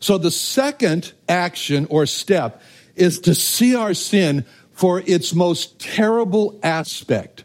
So 0.00 0.16
the 0.16 0.30
second 0.30 1.12
action 1.28 1.86
or 1.90 2.06
step 2.06 2.62
is 2.96 3.20
to 3.20 3.34
see 3.34 3.74
our 3.74 3.92
sin 3.92 4.46
for 4.80 5.02
its 5.04 5.34
most 5.34 5.78
terrible 5.78 6.58
aspect. 6.62 7.44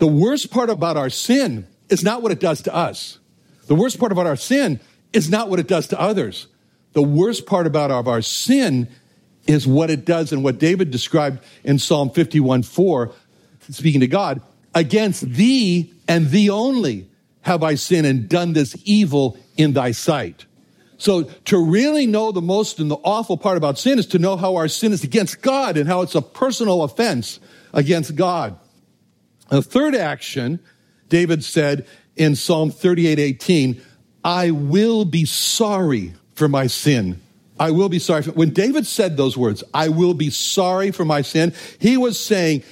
The 0.00 0.06
worst 0.06 0.50
part 0.50 0.68
about 0.68 0.98
our 0.98 1.08
sin 1.08 1.66
is 1.88 2.04
not 2.04 2.20
what 2.20 2.30
it 2.30 2.40
does 2.40 2.60
to 2.64 2.74
us. 2.74 3.18
The 3.68 3.74
worst 3.74 3.98
part 3.98 4.12
about 4.12 4.26
our 4.26 4.36
sin 4.36 4.78
is 5.14 5.30
not 5.30 5.48
what 5.48 5.60
it 5.60 5.66
does 5.66 5.88
to 5.88 5.98
others. 5.98 6.46
The 6.92 7.02
worst 7.02 7.46
part 7.46 7.66
about 7.66 7.90
our 7.90 8.20
sin 8.20 8.86
is 9.46 9.66
what 9.66 9.88
it 9.88 10.04
does 10.04 10.30
and 10.30 10.44
what 10.44 10.58
David 10.58 10.90
described 10.90 11.42
in 11.64 11.78
Psalm 11.78 12.10
51 12.10 12.64
4, 12.64 13.14
speaking 13.70 14.00
to 14.00 14.06
God, 14.06 14.42
against 14.74 15.22
thee 15.22 15.94
and 16.06 16.28
thee 16.28 16.50
only 16.50 17.08
have 17.40 17.62
I 17.62 17.76
sinned 17.76 18.06
and 18.06 18.28
done 18.28 18.52
this 18.52 18.76
evil 18.84 19.38
in 19.56 19.72
thy 19.72 19.92
sight. 19.92 20.44
So 20.98 21.22
to 21.22 21.64
really 21.64 22.06
know 22.06 22.32
the 22.32 22.42
most 22.42 22.80
and 22.80 22.90
the 22.90 22.96
awful 22.96 23.36
part 23.36 23.56
about 23.56 23.78
sin 23.78 23.98
is 23.98 24.06
to 24.08 24.18
know 24.18 24.36
how 24.36 24.56
our 24.56 24.68
sin 24.68 24.92
is 24.92 25.04
against 25.04 25.40
God 25.40 25.76
and 25.76 25.88
how 25.88 26.02
it's 26.02 26.16
a 26.16 26.22
personal 26.22 26.82
offense 26.82 27.38
against 27.72 28.16
God. 28.16 28.58
The 29.48 29.62
third 29.62 29.94
action, 29.94 30.60
David 31.08 31.44
said 31.44 31.86
in 32.16 32.34
Psalm 32.34 32.70
38, 32.70 33.18
18, 33.18 33.80
I 34.24 34.50
will 34.50 35.04
be 35.04 35.24
sorry 35.24 36.14
for 36.34 36.48
my 36.48 36.66
sin. 36.66 37.22
I 37.60 37.70
will 37.70 37.88
be 37.88 38.00
sorry. 38.00 38.24
When 38.24 38.50
David 38.50 38.86
said 38.86 39.16
those 39.16 39.36
words, 39.36 39.62
I 39.72 39.88
will 39.88 40.14
be 40.14 40.30
sorry 40.30 40.90
for 40.90 41.04
my 41.04 41.22
sin, 41.22 41.54
he 41.78 41.96
was 41.96 42.18
saying, 42.18 42.64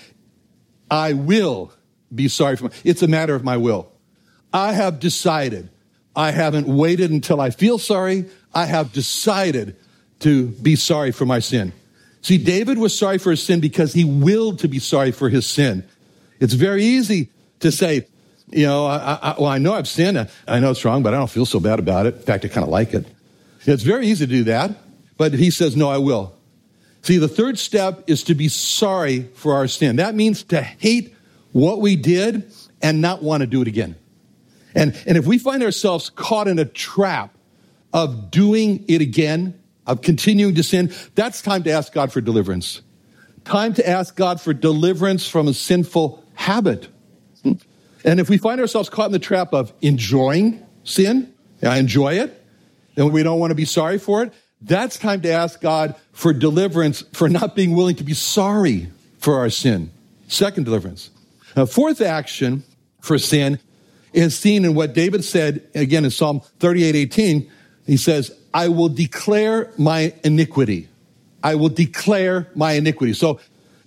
I 0.90 1.12
will 1.12 1.72
be 2.14 2.28
sorry 2.28 2.56
for 2.56 2.64
my, 2.64 2.70
it's 2.84 3.02
a 3.02 3.08
matter 3.08 3.34
of 3.34 3.44
my 3.44 3.56
will. 3.56 3.92
I 4.52 4.72
have 4.72 4.98
decided 4.98 5.70
I 6.16 6.30
haven't 6.30 6.66
waited 6.66 7.10
until 7.10 7.40
I 7.40 7.50
feel 7.50 7.78
sorry. 7.78 8.24
I 8.54 8.64
have 8.64 8.92
decided 8.92 9.76
to 10.20 10.48
be 10.48 10.74
sorry 10.74 11.12
for 11.12 11.26
my 11.26 11.40
sin. 11.40 11.72
See, 12.22 12.38
David 12.38 12.78
was 12.78 12.98
sorry 12.98 13.18
for 13.18 13.30
his 13.30 13.42
sin 13.42 13.60
because 13.60 13.92
he 13.92 14.04
willed 14.04 14.60
to 14.60 14.68
be 14.68 14.78
sorry 14.78 15.12
for 15.12 15.28
his 15.28 15.46
sin. 15.46 15.84
It's 16.40 16.54
very 16.54 16.82
easy 16.82 17.28
to 17.60 17.70
say, 17.70 18.06
you 18.50 18.66
know, 18.66 18.86
I, 18.86 19.18
I, 19.22 19.34
well, 19.38 19.46
I 19.46 19.58
know 19.58 19.74
I've 19.74 19.86
sinned. 19.86 20.28
I 20.48 20.58
know 20.58 20.70
it's 20.70 20.84
wrong, 20.84 21.02
but 21.02 21.14
I 21.14 21.18
don't 21.18 21.30
feel 21.30 21.46
so 21.46 21.60
bad 21.60 21.78
about 21.78 22.06
it. 22.06 22.14
In 22.14 22.22
fact, 22.22 22.44
I 22.44 22.48
kind 22.48 22.64
of 22.64 22.70
like 22.70 22.94
it. 22.94 23.06
It's 23.64 23.82
very 23.82 24.06
easy 24.06 24.26
to 24.26 24.32
do 24.32 24.44
that. 24.44 24.72
But 25.18 25.34
he 25.34 25.50
says, 25.50 25.76
no, 25.76 25.88
I 25.88 25.98
will. 25.98 26.34
See, 27.02 27.18
the 27.18 27.28
third 27.28 27.58
step 27.58 28.04
is 28.08 28.24
to 28.24 28.34
be 28.34 28.48
sorry 28.48 29.22
for 29.34 29.54
our 29.54 29.68
sin. 29.68 29.96
That 29.96 30.14
means 30.14 30.42
to 30.44 30.62
hate 30.62 31.14
what 31.52 31.80
we 31.80 31.96
did 31.96 32.50
and 32.82 33.00
not 33.00 33.22
want 33.22 33.42
to 33.42 33.46
do 33.46 33.62
it 33.62 33.68
again. 33.68 33.96
And, 34.76 34.94
and 35.06 35.18
if 35.18 35.26
we 35.26 35.38
find 35.38 35.64
ourselves 35.64 36.10
caught 36.10 36.46
in 36.46 36.60
a 36.60 36.64
trap 36.64 37.34
of 37.92 38.30
doing 38.30 38.84
it 38.86 39.00
again, 39.00 39.58
of 39.86 40.02
continuing 40.02 40.54
to 40.54 40.62
sin, 40.62 40.92
that's 41.14 41.42
time 41.42 41.64
to 41.64 41.72
ask 41.72 41.92
God 41.92 42.12
for 42.12 42.20
deliverance. 42.20 42.82
Time 43.44 43.72
to 43.74 43.88
ask 43.88 44.14
God 44.14 44.40
for 44.40 44.52
deliverance 44.52 45.26
from 45.26 45.48
a 45.48 45.54
sinful 45.54 46.22
habit. 46.34 46.88
And 47.42 48.20
if 48.20 48.28
we 48.28 48.36
find 48.36 48.60
ourselves 48.60 48.88
caught 48.88 49.06
in 49.06 49.12
the 49.12 49.18
trap 49.18 49.54
of 49.54 49.72
enjoying 49.80 50.64
sin, 50.84 51.32
I 51.62 51.78
enjoy 51.78 52.18
it, 52.20 52.44
and 52.96 53.12
we 53.12 53.22
don't 53.22 53.40
want 53.40 53.52
to 53.52 53.56
be 53.56 53.64
sorry 53.64 53.98
for 53.98 54.22
it, 54.22 54.32
That's 54.60 54.98
time 54.98 55.20
to 55.22 55.30
ask 55.30 55.60
God 55.60 55.94
for 56.12 56.32
deliverance 56.32 57.02
for 57.12 57.28
not 57.28 57.54
being 57.54 57.74
willing 57.74 57.96
to 57.96 58.04
be 58.04 58.14
sorry 58.14 58.90
for 59.18 59.38
our 59.38 59.50
sin. 59.50 59.90
Second 60.28 60.64
deliverance. 60.64 61.10
A 61.54 61.66
fourth 61.66 62.00
action 62.00 62.64
for 63.00 63.18
sin 63.18 63.58
is 64.16 64.36
seen 64.36 64.64
in 64.64 64.74
what 64.74 64.94
David 64.94 65.24
said 65.24 65.62
again 65.74 66.04
in 66.04 66.10
Psalm 66.10 66.40
38 66.58 66.94
18. 66.96 67.50
He 67.86 67.96
says, 67.96 68.36
I 68.52 68.68
will 68.68 68.88
declare 68.88 69.70
my 69.78 70.14
iniquity. 70.24 70.88
I 71.42 71.54
will 71.54 71.68
declare 71.68 72.48
my 72.54 72.72
iniquity. 72.72 73.12
So 73.12 73.38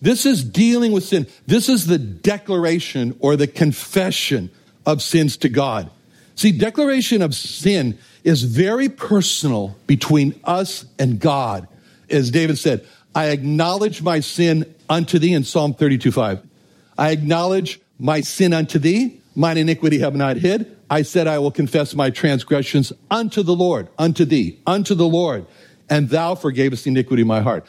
this 0.01 0.25
is 0.25 0.43
dealing 0.43 0.91
with 0.91 1.03
sin. 1.03 1.27
This 1.47 1.67
is 1.67 1.87
the 1.87 1.97
declaration 1.97 3.17
or 3.19 3.35
the 3.35 3.47
confession 3.47 4.51
of 4.85 5.01
sins 5.01 5.35
to 5.37 5.49
God. 5.49 5.89
See, 6.35 6.51
declaration 6.53 7.21
of 7.21 7.35
sin 7.35 7.97
is 8.23 8.43
very 8.43 8.87
personal 8.87 9.75
between 9.87 10.39
us 10.45 10.85
and 10.97 11.19
God. 11.19 11.67
As 12.09 12.31
David 12.31 12.57
said, 12.57 12.85
I 13.13 13.27
acknowledge 13.27 14.01
my 14.01 14.19
sin 14.21 14.73
unto 14.87 15.19
thee 15.19 15.33
in 15.33 15.43
Psalm 15.43 15.73
32 15.73 16.11
5. 16.11 16.41
I 16.97 17.11
acknowledge 17.11 17.81
my 17.97 18.21
sin 18.21 18.53
unto 18.53 18.79
thee, 18.79 19.18
mine 19.35 19.57
iniquity 19.57 19.99
have 19.99 20.15
not 20.15 20.37
hid. 20.37 20.77
I 20.89 21.03
said, 21.03 21.27
I 21.27 21.39
will 21.39 21.51
confess 21.51 21.93
my 21.93 22.09
transgressions 22.09 22.91
unto 23.11 23.43
the 23.43 23.55
Lord, 23.55 23.87
unto 23.97 24.25
thee, 24.25 24.59
unto 24.65 24.95
the 24.95 25.07
Lord, 25.07 25.45
and 25.89 26.09
thou 26.09 26.35
forgavest 26.35 26.87
iniquity 26.87 27.21
in 27.21 27.27
my 27.27 27.41
heart. 27.41 27.65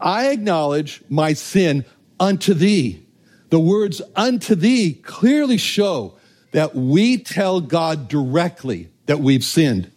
I 0.00 0.28
acknowledge 0.28 1.02
my 1.08 1.32
sin 1.34 1.84
unto 2.18 2.54
thee. 2.54 3.06
The 3.50 3.60
words 3.60 4.02
unto 4.16 4.54
thee 4.54 4.94
clearly 4.94 5.58
show 5.58 6.16
that 6.52 6.74
we 6.74 7.18
tell 7.18 7.60
God 7.60 8.08
directly 8.08 8.90
that 9.06 9.20
we've 9.20 9.44
sinned. 9.44 9.90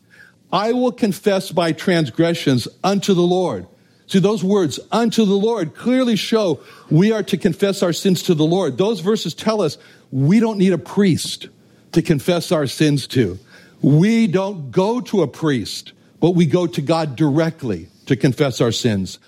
I 0.51 0.73
will 0.73 0.91
confess 0.91 1.53
my 1.53 1.71
transgressions 1.71 2.67
unto 2.83 3.13
the 3.13 3.21
Lord. 3.21 3.67
See, 4.07 4.19
those 4.19 4.43
words, 4.43 4.79
unto 4.89 5.25
the 5.25 5.35
Lord, 5.35 5.75
clearly 5.75 6.15
show 6.15 6.61
we 6.89 7.11
are 7.11 7.23
to 7.23 7.37
confess 7.37 7.83
our 7.83 7.91
sins 7.91 8.23
to 8.23 8.33
the 8.33 8.45
Lord. 8.45 8.77
Those 8.77 9.01
verses 9.01 9.33
tell 9.33 9.61
us 9.61 9.77
we 10.11 10.39
don't 10.39 10.57
need 10.57 10.73
a 10.73 10.77
priest 10.77 11.47
to 11.91 12.01
confess 12.01 12.51
our 12.51 12.67
sins 12.67 13.07
to. 13.07 13.39
We 13.81 14.27
don't 14.27 14.71
go 14.71 15.01
to 15.01 15.21
a 15.21 15.27
priest, 15.27 15.93
but 16.19 16.31
we 16.31 16.45
go 16.45 16.67
to 16.67 16.81
God 16.81 17.15
directly 17.15 17.87
to 18.05 18.15
confess 18.15 18.61
our 18.61 18.71
sins. 18.71 19.19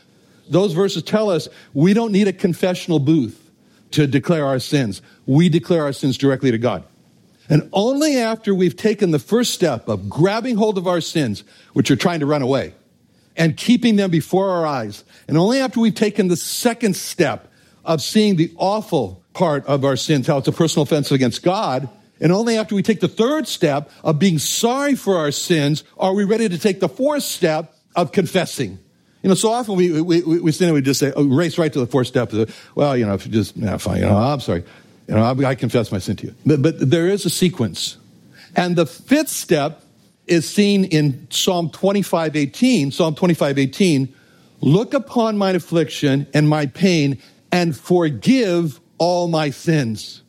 Those 0.50 0.74
verses 0.74 1.04
tell 1.04 1.30
us 1.30 1.48
we 1.74 1.94
don't 1.94 2.12
need 2.12 2.28
a 2.28 2.34
confessional 2.34 3.00
booth 3.00 3.52
to 3.92 4.08
declare 4.08 4.46
our 4.46 4.60
sins. 4.60 5.02
We 5.26 5.50
declare 5.50 5.84
our 5.84 5.94
sins 5.94 6.18
directly 6.18 6.52
to 6.52 6.58
God. 6.58 6.84
And 7.50 7.70
only 7.74 8.18
after 8.18 8.54
we've 8.54 8.76
taken 8.76 9.12
the 9.12 9.20
first 9.20 9.54
step 9.54 9.88
of 9.88 10.10
grabbing 10.10 10.56
hold 10.56 10.78
of 10.78 10.88
our 10.88 11.02
sins, 11.02 11.44
which 11.74 11.90
are 11.90 11.96
trying 11.96 12.20
to 12.20 12.28
run 12.28 12.44
away, 12.44 12.76
and 13.36 13.58
keeping 13.58 13.96
them 13.96 14.12
before 14.12 14.50
our 14.52 14.66
eyes, 14.66 15.04
and 15.28 15.38
only 15.38 15.60
after 15.60 15.80
we've 15.80 15.96
taken 15.96 16.28
the 16.28 16.36
second 16.36 16.96
step 16.96 17.52
of 17.86 18.02
seeing 18.02 18.36
the 18.36 18.54
awful 18.58 19.19
part 19.34 19.66
of 19.66 19.86
our 19.86 19.96
sins, 19.96 20.28
how 20.28 20.38
it's 20.38 20.48
a 20.48 20.52
personal 20.52 20.84
offense 20.84 21.12
against 21.12 21.44
God, 21.44 21.90
and 22.22 22.32
only 22.32 22.58
after 22.58 22.76
we 22.76 22.84
take 22.84 23.00
the 23.00 23.08
third 23.08 23.48
step 23.48 23.90
of 24.04 24.20
being 24.20 24.40
sorry 24.40 24.96
for 24.96 25.18
our 25.18 25.32
sins 25.32 25.84
are 25.98 26.14
we 26.14 26.26
ready 26.26 26.50
to 26.50 26.58
take 26.58 26.80
the 26.80 26.90
fourth 26.90 27.24
step 27.24 27.76
of 27.96 28.12
confessing. 28.12 28.80
You 29.24 29.30
know, 29.30 29.36
so 29.36 29.52
often 29.52 29.76
we, 29.76 30.02
we, 30.02 30.22
we, 30.22 30.40
we 30.40 30.52
sin 30.52 30.68
and 30.68 30.76
we 30.76 30.82
just 30.82 31.00
say, 31.00 31.12
oh, 31.16 31.26
race 31.26 31.58
right 31.58 31.72
to 31.72 31.80
the 31.80 31.88
fourth 31.88 32.08
step. 32.08 32.32
Well, 32.76 32.96
you 32.96 33.06
know, 33.06 33.14
if 33.14 33.26
you 33.26 33.32
just, 33.32 33.56
yeah, 33.58 33.78
fine, 33.78 33.98
you 33.98 34.06
know, 34.06 34.18
I'm 34.18 34.40
sorry. 34.40 34.64
You 35.08 35.16
know, 35.16 35.24
I, 35.24 35.50
I 35.50 35.56
confess 35.56 35.92
my 35.92 35.98
sin 35.98 36.16
to 36.18 36.28
you. 36.28 36.36
But, 36.46 36.62
but 36.62 36.90
there 36.90 37.08
is 37.08 37.26
a 37.26 37.30
sequence. 37.30 37.98
And 38.56 38.76
the 38.76 38.86
fifth 38.86 39.30
step 39.30 39.84
is 40.28 40.48
seen 40.48 40.86
in 40.86 41.28
Psalm 41.32 41.70
25, 41.70 42.36
18. 42.36 42.92
Psalm 42.92 43.16
25, 43.16 43.58
18. 43.58 44.16
Look 44.62 44.94
upon 44.94 45.38
mine 45.38 45.56
affliction 45.56 46.28
and 46.34 46.48
my 46.48 46.68
pain 46.68 47.22
and 47.52 47.76
forgive 47.76 48.80
all 49.00 49.28
my 49.28 49.50
sins. 49.50 50.22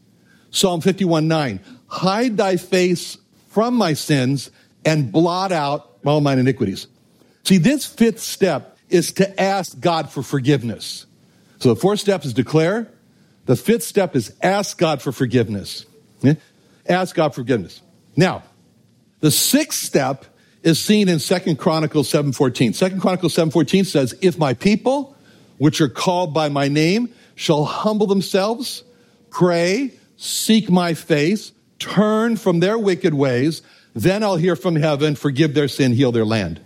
Psalm 0.51 0.81
51, 0.81 1.29
9. 1.29 1.61
Hide 1.89 2.37
thy 2.37 2.57
face 2.57 3.19
from 3.49 3.75
my 3.75 3.93
sins 3.93 4.51
and 4.85 5.13
blot 5.13 5.53
out 5.53 5.99
all 6.05 6.21
mine 6.21 6.39
iniquities. 6.39 6.87
See, 7.45 7.59
this 7.59 7.85
fifth 7.85 8.21
step 8.21 8.79
is 8.89 9.13
to 9.13 9.41
ask 9.41 9.79
God 9.79 10.11
for 10.11 10.23
forgiveness. 10.23 11.07
So 11.59 11.75
the 11.75 11.81
fourth 11.81 12.01
step 12.01 12.25
is 12.25 12.33
declare. 12.33 12.89
The 13.47 13.57
fifth 13.57 13.83
step 13.83 14.17
is 14.17 14.35
ask 14.43 14.79
God 14.79 15.03
for 15.03 15.13
forgiveness. 15.13 15.87
Ask 16.89 17.15
God 17.15 17.31
for 17.31 17.43
forgiveness. 17.43 17.83
Now, 18.17 18.43
the 19.21 19.31
sixth 19.31 19.83
step 19.83 20.25
is 20.63 20.81
seen 20.83 21.09
in 21.09 21.19
Second 21.19 21.57
Chronicles 21.57 22.11
7.14. 22.11 22.75
Second 22.75 23.01
Chronicles 23.01 23.35
7.14 23.35 23.87
says, 23.87 24.15
If 24.21 24.39
my 24.39 24.55
people, 24.55 25.17
which 25.59 25.81
are 25.81 25.89
called 25.89 26.35
by 26.35 26.49
my 26.49 26.69
name, 26.69 27.13
shall 27.41 27.65
humble 27.65 28.07
themselves, 28.07 28.85
pray, 29.31 29.91
seek 30.19 30.69
my 30.71 30.93
face, 30.93 31.53
turn 31.79 32.37
from 32.37 32.61
their 32.61 32.77
wicked 32.77 33.15
ways, 33.15 33.63
then 33.95 34.23
I'll 34.23 34.37
hear 34.37 34.55
from 34.55 34.77
heaven, 34.77 35.15
forgive 35.15 35.55
their 35.55 35.67
sin, 35.67 35.95
heal 35.95 36.13
their 36.13 36.27
land. 36.27 36.61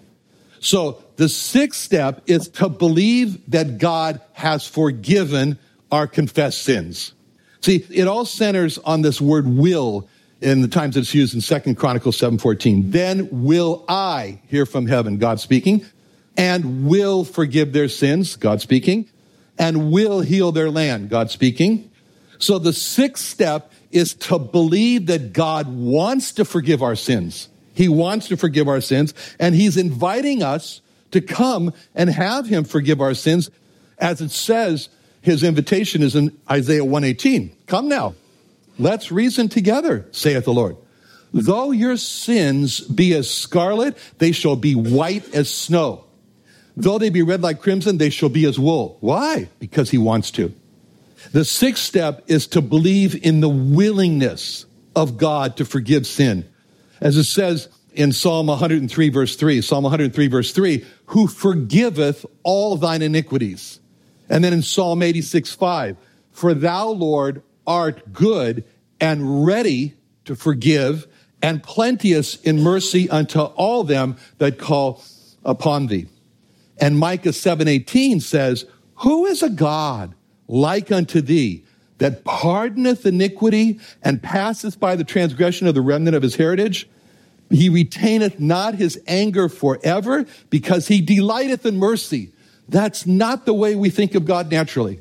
So 0.58 1.00
the 1.14 1.28
sixth 1.28 1.80
step 1.80 2.22
is 2.26 2.48
to 2.48 2.68
believe 2.68 3.48
that 3.52 3.78
God 3.78 4.20
has 4.32 4.66
forgiven 4.66 5.60
our 5.92 6.08
confessed 6.08 6.64
sins. 6.64 7.12
See, 7.60 7.86
it 7.88 8.08
all 8.08 8.24
centers 8.24 8.78
on 8.78 9.02
this 9.02 9.20
word 9.20 9.46
will 9.46 10.08
in 10.40 10.60
the 10.60 10.66
times 10.66 10.96
it's 10.96 11.14
used 11.14 11.36
in 11.36 11.40
Second 11.40 11.76
Chronicles 11.76 12.16
7:14. 12.16 12.90
Then 12.90 13.28
will 13.30 13.84
I 13.88 14.40
hear 14.48 14.66
from 14.66 14.88
heaven, 14.88 15.18
God 15.18 15.38
speaking, 15.38 15.86
and 16.36 16.84
will 16.84 17.22
forgive 17.22 17.72
their 17.72 17.88
sins, 17.88 18.34
God 18.34 18.60
speaking, 18.60 19.06
and 19.58 19.92
will 19.92 20.20
heal 20.20 20.52
their 20.52 20.70
land, 20.70 21.10
God 21.10 21.30
speaking. 21.30 21.90
So 22.38 22.58
the 22.58 22.72
sixth 22.72 23.24
step 23.24 23.72
is 23.90 24.14
to 24.14 24.38
believe 24.38 25.06
that 25.06 25.32
God 25.32 25.68
wants 25.68 26.32
to 26.32 26.44
forgive 26.44 26.82
our 26.82 26.96
sins. 26.96 27.48
He 27.74 27.88
wants 27.88 28.28
to 28.28 28.36
forgive 28.36 28.68
our 28.68 28.80
sins, 28.80 29.14
and 29.38 29.54
He's 29.54 29.76
inviting 29.76 30.42
us 30.42 30.80
to 31.10 31.20
come 31.20 31.72
and 31.94 32.10
have 32.10 32.46
Him 32.46 32.64
forgive 32.64 33.00
our 33.00 33.14
sins. 33.14 33.50
As 33.98 34.20
it 34.20 34.30
says, 34.30 34.88
His 35.20 35.42
invitation 35.42 36.02
is 36.02 36.14
in 36.14 36.36
Isaiah 36.50 36.84
118. 36.84 37.54
Come 37.66 37.88
now, 37.88 38.14
let's 38.78 39.10
reason 39.10 39.48
together, 39.48 40.06
saith 40.10 40.44
the 40.44 40.52
Lord. 40.52 40.76
Though 41.32 41.72
your 41.72 41.96
sins 41.96 42.80
be 42.80 43.12
as 43.14 43.28
scarlet, 43.28 43.96
they 44.18 44.30
shall 44.30 44.54
be 44.54 44.76
white 44.76 45.34
as 45.34 45.52
snow. 45.52 46.03
Though 46.76 46.98
they 46.98 47.10
be 47.10 47.22
red 47.22 47.42
like 47.42 47.60
crimson, 47.60 47.98
they 47.98 48.10
shall 48.10 48.28
be 48.28 48.46
as 48.46 48.58
wool. 48.58 48.98
Why? 49.00 49.48
Because 49.58 49.90
He 49.90 49.98
wants 49.98 50.30
to. 50.32 50.52
The 51.32 51.44
sixth 51.44 51.82
step 51.82 52.24
is 52.26 52.46
to 52.48 52.60
believe 52.60 53.24
in 53.24 53.40
the 53.40 53.48
willingness 53.48 54.66
of 54.94 55.16
God 55.16 55.56
to 55.56 55.64
forgive 55.64 56.06
sin. 56.06 56.48
As 57.00 57.16
it 57.16 57.24
says 57.24 57.68
in 57.92 58.12
Psalm 58.12 58.46
103 58.46 59.08
verse 59.08 59.36
3, 59.36 59.62
Psalm 59.62 59.84
103 59.84 60.26
verse 60.26 60.52
3, 60.52 60.84
who 61.06 61.26
forgiveth 61.26 62.26
all 62.42 62.76
thine 62.76 63.02
iniquities. 63.02 63.80
And 64.28 64.42
then 64.42 64.52
in 64.52 64.62
Psalm 64.62 65.02
86 65.02 65.52
5, 65.52 65.96
for 66.32 66.54
thou, 66.54 66.88
Lord, 66.88 67.42
art 67.66 68.12
good 68.12 68.64
and 69.00 69.46
ready 69.46 69.94
to 70.24 70.34
forgive 70.34 71.06
and 71.42 71.62
plenteous 71.62 72.36
in 72.36 72.62
mercy 72.62 73.08
unto 73.10 73.40
all 73.40 73.84
them 73.84 74.16
that 74.38 74.58
call 74.58 75.02
upon 75.44 75.86
thee. 75.86 76.08
And 76.78 76.98
Micah 76.98 77.32
7:18 77.32 78.20
says, 78.20 78.66
"Who 78.96 79.26
is 79.26 79.42
a 79.42 79.50
God 79.50 80.14
like 80.48 80.92
unto 80.92 81.20
thee, 81.20 81.64
that 81.98 82.24
pardoneth 82.24 83.06
iniquity 83.06 83.78
and 84.02 84.22
passeth 84.22 84.78
by 84.80 84.96
the 84.96 85.04
transgression 85.04 85.66
of 85.66 85.74
the 85.74 85.80
remnant 85.80 86.16
of 86.16 86.22
his 86.22 86.36
heritage. 86.36 86.88
He 87.50 87.68
retaineth 87.68 88.40
not 88.40 88.74
his 88.74 89.00
anger 89.06 89.48
forever 89.48 90.26
because 90.50 90.88
he 90.88 91.00
delighteth 91.00 91.64
in 91.64 91.76
mercy. 91.76 92.32
That's 92.68 93.06
not 93.06 93.46
the 93.46 93.54
way 93.54 93.74
we 93.74 93.90
think 93.90 94.14
of 94.14 94.24
God 94.24 94.50
naturally. 94.50 95.00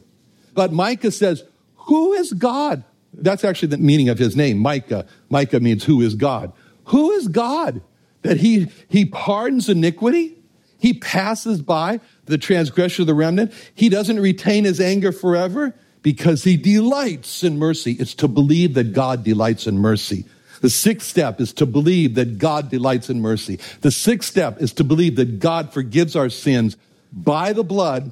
But 0.54 0.72
Micah 0.72 1.12
says, 1.12 1.44
Who 1.76 2.14
is 2.14 2.34
God? 2.34 2.84
That's 3.14 3.44
actually 3.44 3.70
the 3.70 3.78
meaning 3.78 4.10
of 4.10 4.20
his 4.20 4.36
name, 4.36 4.58
Micah. 4.60 5.06
Micah 5.30 5.60
means 5.60 5.84
who 5.84 6.02
is 6.02 6.16
God. 6.16 6.52
Who 6.86 7.12
is 7.12 7.28
God? 7.28 7.82
That 8.24 8.38
he, 8.38 8.68
he 8.88 9.06
pardons 9.06 9.70
iniquity? 9.70 10.38
He 10.84 10.94
passes 10.94 11.62
by 11.62 12.02
the 12.26 12.38
transgression 12.38 13.04
of 13.04 13.08
the 13.08 13.14
remnant. 13.14 13.54
He 13.74 13.88
doesn't 13.88 14.20
retain 14.20 14.66
his 14.66 14.82
anger 14.82 15.14
forever 15.14 15.74
because 16.02 16.44
he 16.44 16.58
delights 16.58 17.42
in 17.42 17.58
mercy. 17.58 17.94
It's 17.94 18.14
to 18.16 18.28
believe 18.28 18.74
that 18.74 18.92
God 18.92 19.24
delights 19.24 19.66
in 19.66 19.78
mercy. 19.78 20.26
The 20.60 20.70
sixth 20.70 21.08
step 21.08 21.40
is 21.40 21.54
to 21.54 21.66
believe 21.66 22.16
that 22.16 22.38
God 22.38 22.70
delights 22.70 23.10
in 23.10 23.22
mercy. 23.22 23.60
The 23.80 23.92
sixth 23.92 24.30
step 24.30 24.62
is 24.62 24.74
to 24.74 24.84
believe 24.84 25.16
that 25.16 25.40
God 25.40 25.72
forgives 25.72 26.18
our 26.18 26.28
sins 26.28 26.76
by 27.14 27.54
the 27.54 27.64
blood 27.64 28.12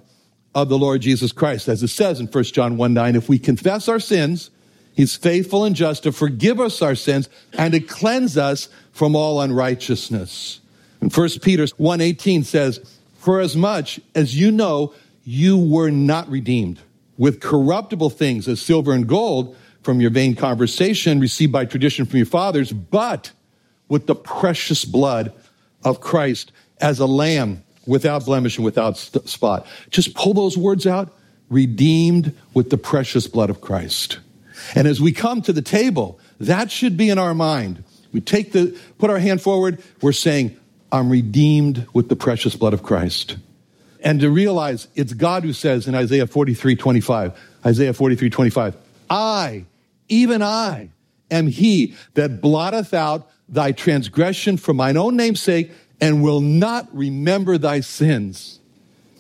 of 0.56 0.70
the 0.70 0.78
Lord 0.78 1.02
Jesus 1.02 1.34
Christ. 1.34 1.68
As 1.68 1.84
it 1.84 1.90
says 1.90 2.22
in 2.22 2.28
1 2.28 2.44
John 2.46 2.78
1 2.78 2.94
9, 2.94 3.18
if 3.18 3.28
we 3.28 3.38
confess 3.38 3.90
our 3.90 4.00
sins, 4.00 4.50
he's 4.96 5.18
faithful 5.18 5.66
and 5.66 5.76
just 5.76 6.04
to 6.04 6.14
forgive 6.14 6.62
us 6.62 6.82
our 6.82 6.96
sins 6.96 7.28
and 7.52 7.74
to 7.74 7.82
cleanse 7.82 8.38
us 8.38 8.70
from 8.94 9.14
all 9.14 9.42
unrighteousness. 9.42 10.61
And 11.02 11.14
1 11.14 11.30
Peter 11.42 11.64
1.18 11.66 12.46
says, 12.46 12.80
For 13.18 13.40
as 13.40 13.56
much 13.56 14.00
as 14.16 14.40
you 14.40 14.52
know, 14.52 14.94
you 15.24 15.58
were 15.58 15.90
not 15.90 16.30
redeemed 16.30 16.80
with 17.18 17.40
corruptible 17.40 18.10
things 18.10 18.48
as 18.48 18.62
silver 18.62 18.94
and 18.94 19.08
gold 19.08 19.56
from 19.84 20.00
your 20.00 20.12
vain 20.12 20.36
conversation 20.36 21.20
received 21.20 21.52
by 21.52 21.66
tradition 21.66 22.06
from 22.06 22.18
your 22.18 22.26
fathers, 22.26 22.72
but 22.72 23.32
with 23.90 24.08
the 24.08 24.16
precious 24.16 24.86
blood 24.86 25.34
of 25.84 26.02
Christ 26.02 26.52
as 26.80 27.00
a 27.00 27.06
lamb 27.06 27.64
without 27.86 28.26
blemish 28.26 28.58
and 28.58 28.66
without 28.66 28.98
spot. 28.98 29.66
Just 29.90 30.14
pull 30.16 30.34
those 30.34 30.58
words 30.58 30.86
out. 30.88 31.14
Redeemed 31.50 32.34
with 32.54 32.70
the 32.70 32.78
precious 32.78 33.28
blood 33.28 33.50
of 33.50 33.60
Christ. 33.60 34.20
And 34.74 34.88
as 34.88 35.02
we 35.02 35.12
come 35.12 35.42
to 35.42 35.52
the 35.52 35.62
table, 35.62 36.18
that 36.40 36.72
should 36.72 36.96
be 36.96 37.10
in 37.10 37.18
our 37.18 37.34
mind. 37.34 37.84
We 38.14 38.22
take 38.22 38.54
the, 38.54 38.78
put 39.00 39.10
our 39.10 39.20
hand 39.20 39.42
forward. 39.42 39.84
We're 40.02 40.14
saying, 40.14 40.58
I'm 40.92 41.10
redeemed 41.10 41.88
with 41.94 42.10
the 42.10 42.16
precious 42.16 42.56
blood 42.56 42.74
of 42.74 42.84
Christ. 42.84 43.38
And 44.04 44.20
to 44.20 44.30
realize 44.30 44.88
it's 44.96 45.14
God 45.14 45.44
who 45.44 45.54
says 45.54 45.88
in 45.88 45.96
Isaiah 45.96 46.28
43, 46.28 46.76
25, 46.76 47.40
Isaiah 47.66 47.94
43, 47.94 48.30
25, 48.30 48.76
I, 49.10 49.66
even 50.10 50.42
I, 50.42 50.90
am 51.30 51.48
he 51.48 51.96
that 52.16 52.42
blotteth 52.42 52.94
out 52.94 53.30
thy 53.48 53.72
transgression 53.72 54.58
for 54.58 54.74
mine 54.74 54.98
own 54.98 55.16
name's 55.16 55.42
sake 55.42 55.72
and 56.00 56.24
will 56.24 56.42
not 56.42 56.88
remember 56.94 57.58
thy 57.58 57.80
sins. 57.80 58.60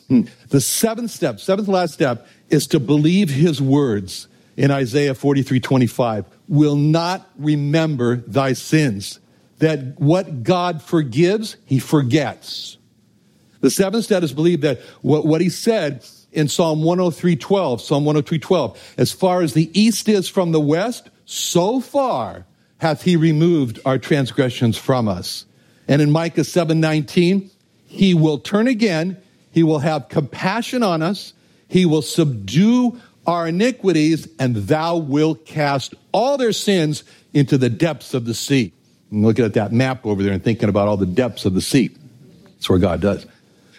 Hmm. 0.07 0.23
The 0.49 0.59
seventh 0.59 1.11
step, 1.11 1.39
seventh 1.39 1.67
last 1.67 1.93
step, 1.93 2.27
is 2.49 2.67
to 2.67 2.79
believe 2.79 3.29
his 3.29 3.61
words 3.61 4.27
in 4.57 4.71
Isaiah 4.71 5.13
43 5.13 5.59
25. 5.59 6.25
Will 6.49 6.75
not 6.75 7.29
remember 7.37 8.17
thy 8.17 8.53
sins. 8.53 9.19
That 9.61 9.99
what 9.99 10.43
God 10.43 10.81
forgives, 10.81 11.55
he 11.65 11.79
forgets. 11.79 12.77
The 13.61 13.69
seventh 13.69 14.05
step 14.05 14.23
is 14.23 14.33
believe 14.33 14.61
that 14.61 14.81
what, 15.01 15.25
what 15.25 15.39
he 15.39 15.49
said 15.49 16.03
in 16.31 16.47
Psalm 16.47 16.83
103 16.83 17.35
12, 17.35 17.81
Psalm 17.81 18.03
103 18.03 18.39
12, 18.39 18.95
as 18.97 19.11
far 19.11 19.41
as 19.41 19.53
the 19.53 19.69
east 19.79 20.09
is 20.09 20.27
from 20.27 20.51
the 20.51 20.59
west, 20.59 21.09
so 21.25 21.79
far 21.79 22.45
hath 22.79 23.03
he 23.03 23.15
removed 23.15 23.79
our 23.85 23.99
transgressions 23.99 24.77
from 24.77 25.07
us. 25.07 25.45
And 25.87 26.01
in 26.01 26.09
Micah 26.09 26.41
7:19, 26.41 27.51
he 27.85 28.15
will 28.15 28.39
turn 28.39 28.67
again, 28.67 29.17
he 29.51 29.61
will 29.61 29.79
have 29.79 30.09
compassion 30.09 30.81
on 30.81 31.03
us, 31.03 31.33
he 31.67 31.85
will 31.85 32.01
subdue 32.01 32.99
our 33.27 33.47
iniquities, 33.47 34.27
and 34.39 34.55
thou 34.55 34.97
wilt 34.97 35.45
cast 35.45 35.93
all 36.11 36.37
their 36.37 36.51
sins 36.51 37.03
into 37.33 37.59
the 37.59 37.69
depths 37.69 38.15
of 38.15 38.25
the 38.25 38.33
sea. 38.33 38.73
And 39.11 39.23
looking 39.23 39.45
at 39.45 39.53
that 39.53 39.71
map 39.71 40.05
over 40.05 40.23
there 40.23 40.33
and 40.33 40.43
thinking 40.43 40.69
about 40.69 40.87
all 40.87 40.97
the 40.97 41.05
depths 41.05 41.45
of 41.45 41.53
the 41.53 41.61
sea. 41.61 41.95
That's 42.45 42.69
where 42.69 42.79
God 42.79 43.01
does. 43.01 43.25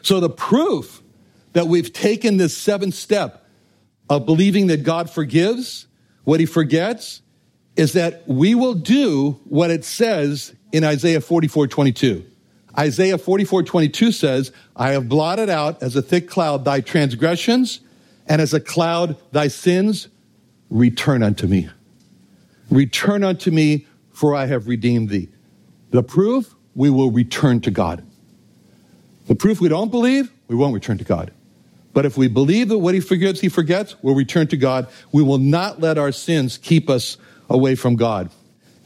So 0.02 0.20
the 0.20 0.30
proof 0.30 1.02
that 1.52 1.66
we've 1.66 1.92
taken 1.92 2.36
this 2.36 2.56
seventh 2.56 2.94
step 2.94 3.44
of 4.08 4.26
believing 4.26 4.66
that 4.68 4.82
God 4.82 5.08
forgives 5.08 5.86
what 6.24 6.40
he 6.40 6.46
forgets 6.46 7.22
is 7.76 7.94
that 7.94 8.26
we 8.28 8.54
will 8.54 8.74
do 8.74 9.40
what 9.44 9.70
it 9.70 9.84
says 9.84 10.54
in 10.72 10.84
Isaiah 10.84 11.20
44 11.20 11.68
22. 11.68 12.24
Isaiah 12.78 13.18
44 13.18 13.62
22 13.62 14.12
says, 14.12 14.52
I 14.76 14.90
have 14.92 15.08
blotted 15.08 15.50
out 15.50 15.82
as 15.82 15.96
a 15.96 16.02
thick 16.02 16.28
cloud 16.28 16.64
thy 16.64 16.80
transgressions, 16.80 17.80
and 18.26 18.40
as 18.40 18.54
a 18.54 18.60
cloud 18.60 19.16
thy 19.32 19.48
sins. 19.48 20.08
Return 20.70 21.22
unto 21.22 21.46
me. 21.46 21.68
Return 22.70 23.24
unto 23.24 23.50
me, 23.50 23.86
for 24.12 24.34
I 24.34 24.46
have 24.46 24.68
redeemed 24.68 25.08
thee. 25.08 25.28
The 25.90 26.02
proof, 26.02 26.54
we 26.74 26.90
will 26.90 27.10
return 27.10 27.60
to 27.62 27.70
God. 27.70 28.04
The 29.26 29.34
proof 29.34 29.60
we 29.60 29.68
don't 29.68 29.90
believe, 29.90 30.32
we 30.48 30.56
won't 30.56 30.74
return 30.74 30.98
to 30.98 31.04
God. 31.04 31.32
But 31.92 32.06
if 32.06 32.16
we 32.16 32.28
believe 32.28 32.68
that 32.70 32.78
what 32.78 32.94
he 32.94 33.00
forgives, 33.00 33.40
he 33.40 33.48
forgets, 33.48 33.96
we'll 34.02 34.14
return 34.14 34.46
to 34.48 34.56
God. 34.56 34.88
We 35.12 35.22
will 35.22 35.38
not 35.38 35.80
let 35.80 35.98
our 35.98 36.12
sins 36.12 36.58
keep 36.58 36.88
us 36.88 37.18
away 37.50 37.74
from 37.74 37.96
God. 37.96 38.30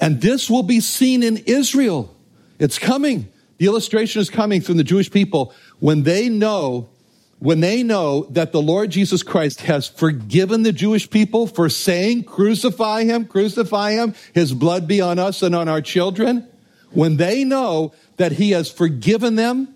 And 0.01 0.21
this 0.21 0.51
will 0.51 0.65
be 0.65 0.81
seen 0.81 1.23
in 1.23 1.39
Israel. 1.39 2.15
It's 2.59 2.79
coming. 2.79 3.29
The 3.59 3.67
illustration 3.67 4.21
is 4.21 4.29
coming 4.29 4.61
from 4.61 4.77
the 4.77 4.85
Jewish 4.85 5.11
people 5.11 5.55
when 5.79 6.03
they 6.03 6.29
know 6.29 6.89
when 7.39 7.61
they 7.61 7.83
know 7.83 8.25
that 8.31 8.53
the 8.53 8.63
Lord 8.63 8.91
Jesus 8.91 9.23
Christ 9.23 9.61
has 9.63 9.87
forgiven 9.87 10.63
the 10.63 10.73
Jewish 10.73 11.09
people 11.09 11.47
for 11.47 11.69
saying, 11.69 12.25
crucify 12.25 13.05
him, 13.05 13.27
crucify 13.27 13.93
him, 13.93 14.15
his 14.33 14.55
blood 14.55 14.89
be 14.89 15.01
on 15.01 15.19
us 15.19 15.43
and 15.43 15.55
on 15.55 15.69
our 15.69 15.83
children, 15.83 16.47
when 16.93 17.17
they 17.19 17.45
know 17.45 17.93
that 18.17 18.33
he 18.33 18.53
has 18.53 18.71
forgiven 18.71 19.37
them, 19.37 19.75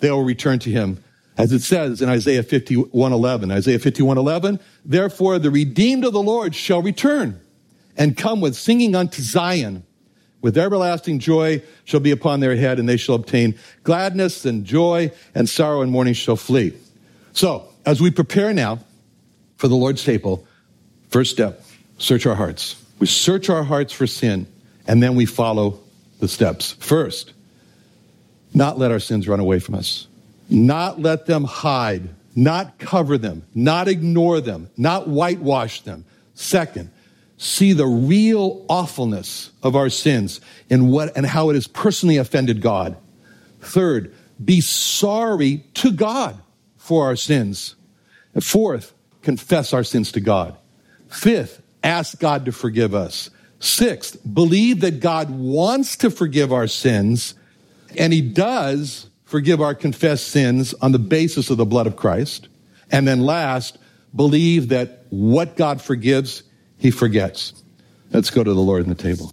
they 0.00 0.10
will 0.10 0.24
return 0.24 0.58
to 0.60 0.70
him. 0.70 1.02
As 1.38 1.52
it 1.52 1.60
says 1.60 2.02
in 2.02 2.08
Isaiah 2.08 2.42
51:11, 2.42 3.52
Isaiah 3.52 3.78
51:11, 3.78 4.58
therefore 4.84 5.38
the 5.38 5.50
redeemed 5.50 6.04
of 6.04 6.12
the 6.12 6.22
Lord 6.22 6.54
shall 6.54 6.82
return 6.82 7.38
and 7.96 8.16
come 8.16 8.40
with 8.40 8.56
singing 8.56 8.94
unto 8.94 9.22
Zion. 9.22 9.84
With 10.42 10.58
everlasting 10.58 11.18
joy 11.18 11.62
shall 11.84 12.00
be 12.00 12.10
upon 12.10 12.40
their 12.40 12.56
head, 12.56 12.78
and 12.78 12.88
they 12.88 12.96
shall 12.96 13.14
obtain 13.14 13.54
gladness 13.84 14.44
and 14.44 14.64
joy, 14.64 15.10
and 15.34 15.48
sorrow 15.48 15.82
and 15.82 15.90
mourning 15.90 16.14
shall 16.14 16.36
flee. 16.36 16.72
So, 17.36 17.68
as 17.84 18.00
we 18.00 18.10
prepare 18.10 18.54
now 18.54 18.78
for 19.58 19.68
the 19.68 19.76
Lord's 19.76 20.02
table, 20.02 20.46
first 21.10 21.30
step, 21.32 21.62
search 21.98 22.24
our 22.24 22.34
hearts. 22.34 22.82
We 22.98 23.06
search 23.06 23.50
our 23.50 23.62
hearts 23.62 23.92
for 23.92 24.06
sin, 24.06 24.46
and 24.86 25.02
then 25.02 25.16
we 25.16 25.26
follow 25.26 25.78
the 26.18 26.28
steps. 26.28 26.72
First, 26.80 27.34
not 28.54 28.78
let 28.78 28.90
our 28.90 29.00
sins 29.00 29.28
run 29.28 29.38
away 29.38 29.58
from 29.58 29.74
us, 29.74 30.06
not 30.48 30.98
let 30.98 31.26
them 31.26 31.44
hide, 31.44 32.08
not 32.34 32.78
cover 32.78 33.18
them, 33.18 33.44
not 33.54 33.86
ignore 33.86 34.40
them, 34.40 34.70
not 34.78 35.06
whitewash 35.06 35.82
them. 35.82 36.06
Second, 36.32 36.90
see 37.36 37.74
the 37.74 37.86
real 37.86 38.64
awfulness 38.70 39.50
of 39.62 39.76
our 39.76 39.90
sins 39.90 40.40
and 40.70 40.90
what 40.90 41.14
and 41.14 41.26
how 41.26 41.50
it 41.50 41.54
has 41.54 41.66
personally 41.66 42.16
offended 42.16 42.62
God. 42.62 42.96
Third, 43.60 44.14
be 44.42 44.62
sorry 44.62 45.66
to 45.74 45.92
God 45.92 46.40
for 46.86 47.04
our 47.06 47.16
sins. 47.16 47.74
Fourth, 48.40 48.94
confess 49.22 49.72
our 49.72 49.82
sins 49.82 50.12
to 50.12 50.20
God. 50.20 50.56
Fifth, 51.08 51.62
ask 51.82 52.18
God 52.18 52.44
to 52.44 52.52
forgive 52.52 52.94
us. 52.94 53.30
Sixth, 53.58 54.18
believe 54.32 54.80
that 54.80 55.00
God 55.00 55.30
wants 55.30 55.96
to 55.98 56.10
forgive 56.10 56.52
our 56.52 56.68
sins, 56.68 57.34
and 57.98 58.12
He 58.12 58.20
does 58.20 59.10
forgive 59.24 59.60
our 59.60 59.74
confessed 59.74 60.28
sins 60.28 60.74
on 60.74 60.92
the 60.92 60.98
basis 60.98 61.50
of 61.50 61.56
the 61.56 61.64
blood 61.64 61.86
of 61.86 61.96
Christ. 61.96 62.48
And 62.92 63.08
then 63.08 63.20
last, 63.22 63.78
believe 64.14 64.68
that 64.68 65.06
what 65.10 65.56
God 65.56 65.82
forgives, 65.82 66.44
he 66.78 66.90
forgets. 66.90 67.52
Let's 68.12 68.30
go 68.30 68.44
to 68.44 68.54
the 68.54 68.60
Lord 68.60 68.82
in 68.82 68.88
the 68.88 68.94
table. 68.94 69.32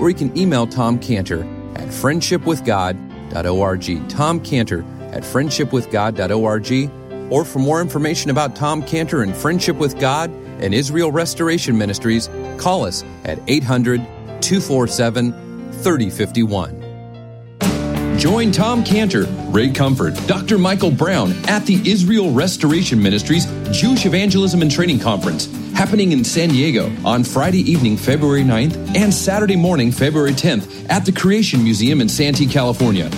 Or 0.00 0.08
you 0.08 0.16
can 0.16 0.36
email 0.36 0.66
Tom 0.66 0.98
Cantor 0.98 1.42
at 1.74 1.86
friendshipwithgod.org. 1.88 4.08
Tom 4.08 4.40
Cantor 4.40 4.84
at 5.12 5.22
friendshipwithgod.org. 5.22 7.32
Or 7.32 7.44
for 7.44 7.60
more 7.60 7.80
information 7.80 8.30
about 8.30 8.56
Tom 8.56 8.82
Cantor 8.82 9.22
and 9.22 9.36
Friendship 9.36 9.76
with 9.76 10.00
God 10.00 10.30
and 10.60 10.74
Israel 10.74 11.12
Restoration 11.12 11.78
Ministries, 11.78 12.28
call 12.58 12.84
us 12.84 13.04
at 13.24 13.38
800 13.46 14.00
247 14.40 15.32
3051. 15.72 18.18
Join 18.18 18.50
Tom 18.52 18.84
Cantor, 18.84 19.24
Ray 19.48 19.70
Comfort, 19.70 20.14
Dr. 20.26 20.58
Michael 20.58 20.90
Brown 20.90 21.32
at 21.46 21.64
the 21.64 21.80
Israel 21.88 22.30
Restoration 22.32 23.02
Ministries 23.02 23.46
Jewish 23.70 24.04
Evangelism 24.04 24.60
and 24.60 24.70
Training 24.70 24.98
Conference 24.98 25.48
happening 25.80 26.12
in 26.12 26.22
San 26.22 26.50
Diego 26.50 26.94
on 27.06 27.24
Friday 27.24 27.60
evening, 27.60 27.96
February 27.96 28.42
9th 28.42 28.94
and 28.94 29.14
Saturday 29.14 29.56
morning, 29.56 29.90
February 29.90 30.32
10th 30.32 30.90
at 30.90 31.06
the 31.06 31.10
Creation 31.10 31.64
Museum 31.64 32.02
in 32.02 32.08
Santee, 32.10 32.46
California. 32.46 33.08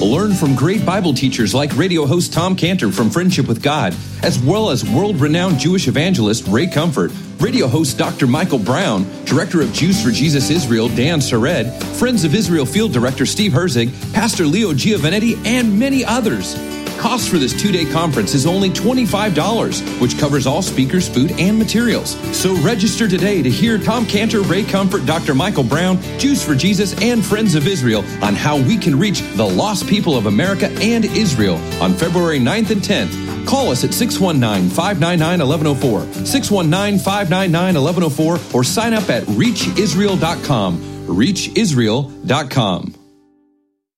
Learn 0.00 0.34
from 0.34 0.56
great 0.56 0.84
Bible 0.84 1.14
teachers 1.14 1.54
like 1.54 1.72
radio 1.76 2.06
host 2.06 2.32
Tom 2.32 2.56
Cantor 2.56 2.90
from 2.90 3.08
Friendship 3.08 3.46
with 3.46 3.62
God, 3.62 3.94
as 4.24 4.36
well 4.40 4.70
as 4.70 4.84
world 4.84 5.20
renowned 5.20 5.60
Jewish 5.60 5.86
evangelist 5.86 6.48
Ray 6.48 6.66
Comfort, 6.66 7.12
radio 7.38 7.68
host 7.68 7.96
Dr. 7.96 8.26
Michael 8.26 8.58
Brown, 8.58 9.06
director 9.24 9.62
of 9.62 9.72
Jews 9.72 10.02
for 10.02 10.10
Jesus 10.10 10.50
Israel 10.50 10.88
Dan 10.88 11.20
Sered, 11.20 11.80
Friends 12.00 12.24
of 12.24 12.34
Israel 12.34 12.66
field 12.66 12.92
director 12.92 13.26
Steve 13.26 13.52
Herzig, 13.52 13.92
Pastor 14.12 14.44
Leo 14.44 14.72
Giovinetti, 14.72 15.36
and 15.46 15.78
many 15.78 16.04
others. 16.04 16.56
Cost 16.98 17.30
for 17.30 17.38
this 17.38 17.52
two 17.58 17.70
day 17.70 17.84
conference 17.84 18.34
is 18.34 18.44
only 18.44 18.70
$25, 18.70 20.00
which 20.00 20.18
covers 20.18 20.46
all 20.46 20.62
speakers, 20.62 21.08
food, 21.08 21.30
and 21.38 21.56
materials. 21.56 22.16
So 22.36 22.54
register 22.56 23.06
today 23.08 23.40
to 23.40 23.48
hear 23.48 23.78
Tom 23.78 24.04
Cantor, 24.04 24.42
Ray 24.42 24.64
Comfort, 24.64 25.06
Dr. 25.06 25.34
Michael 25.34 25.62
Brown, 25.62 26.00
Jews 26.18 26.44
for 26.44 26.54
Jesus, 26.56 27.00
and 27.00 27.24
Friends 27.24 27.54
of 27.54 27.66
Israel 27.68 28.04
on 28.22 28.34
how 28.34 28.56
we 28.56 28.76
can 28.76 28.98
reach 28.98 29.20
the 29.36 29.46
lost 29.46 29.86
people 29.86 30.16
of 30.16 30.26
America 30.26 30.68
and 30.80 31.04
Israel 31.04 31.56
on 31.80 31.94
February 31.94 32.40
9th 32.40 32.70
and 32.70 32.82
10th. 32.82 33.46
Call 33.46 33.70
us 33.70 33.84
at 33.84 33.94
619 33.94 34.68
599 34.68 35.38
1104, 35.46 36.26
619 36.26 36.98
599 36.98 37.74
1104, 37.82 38.56
or 38.58 38.64
sign 38.64 38.92
up 38.92 39.08
at 39.08 39.22
reachisrael.com. 39.24 40.78
Reachisrael.com. 41.06 42.97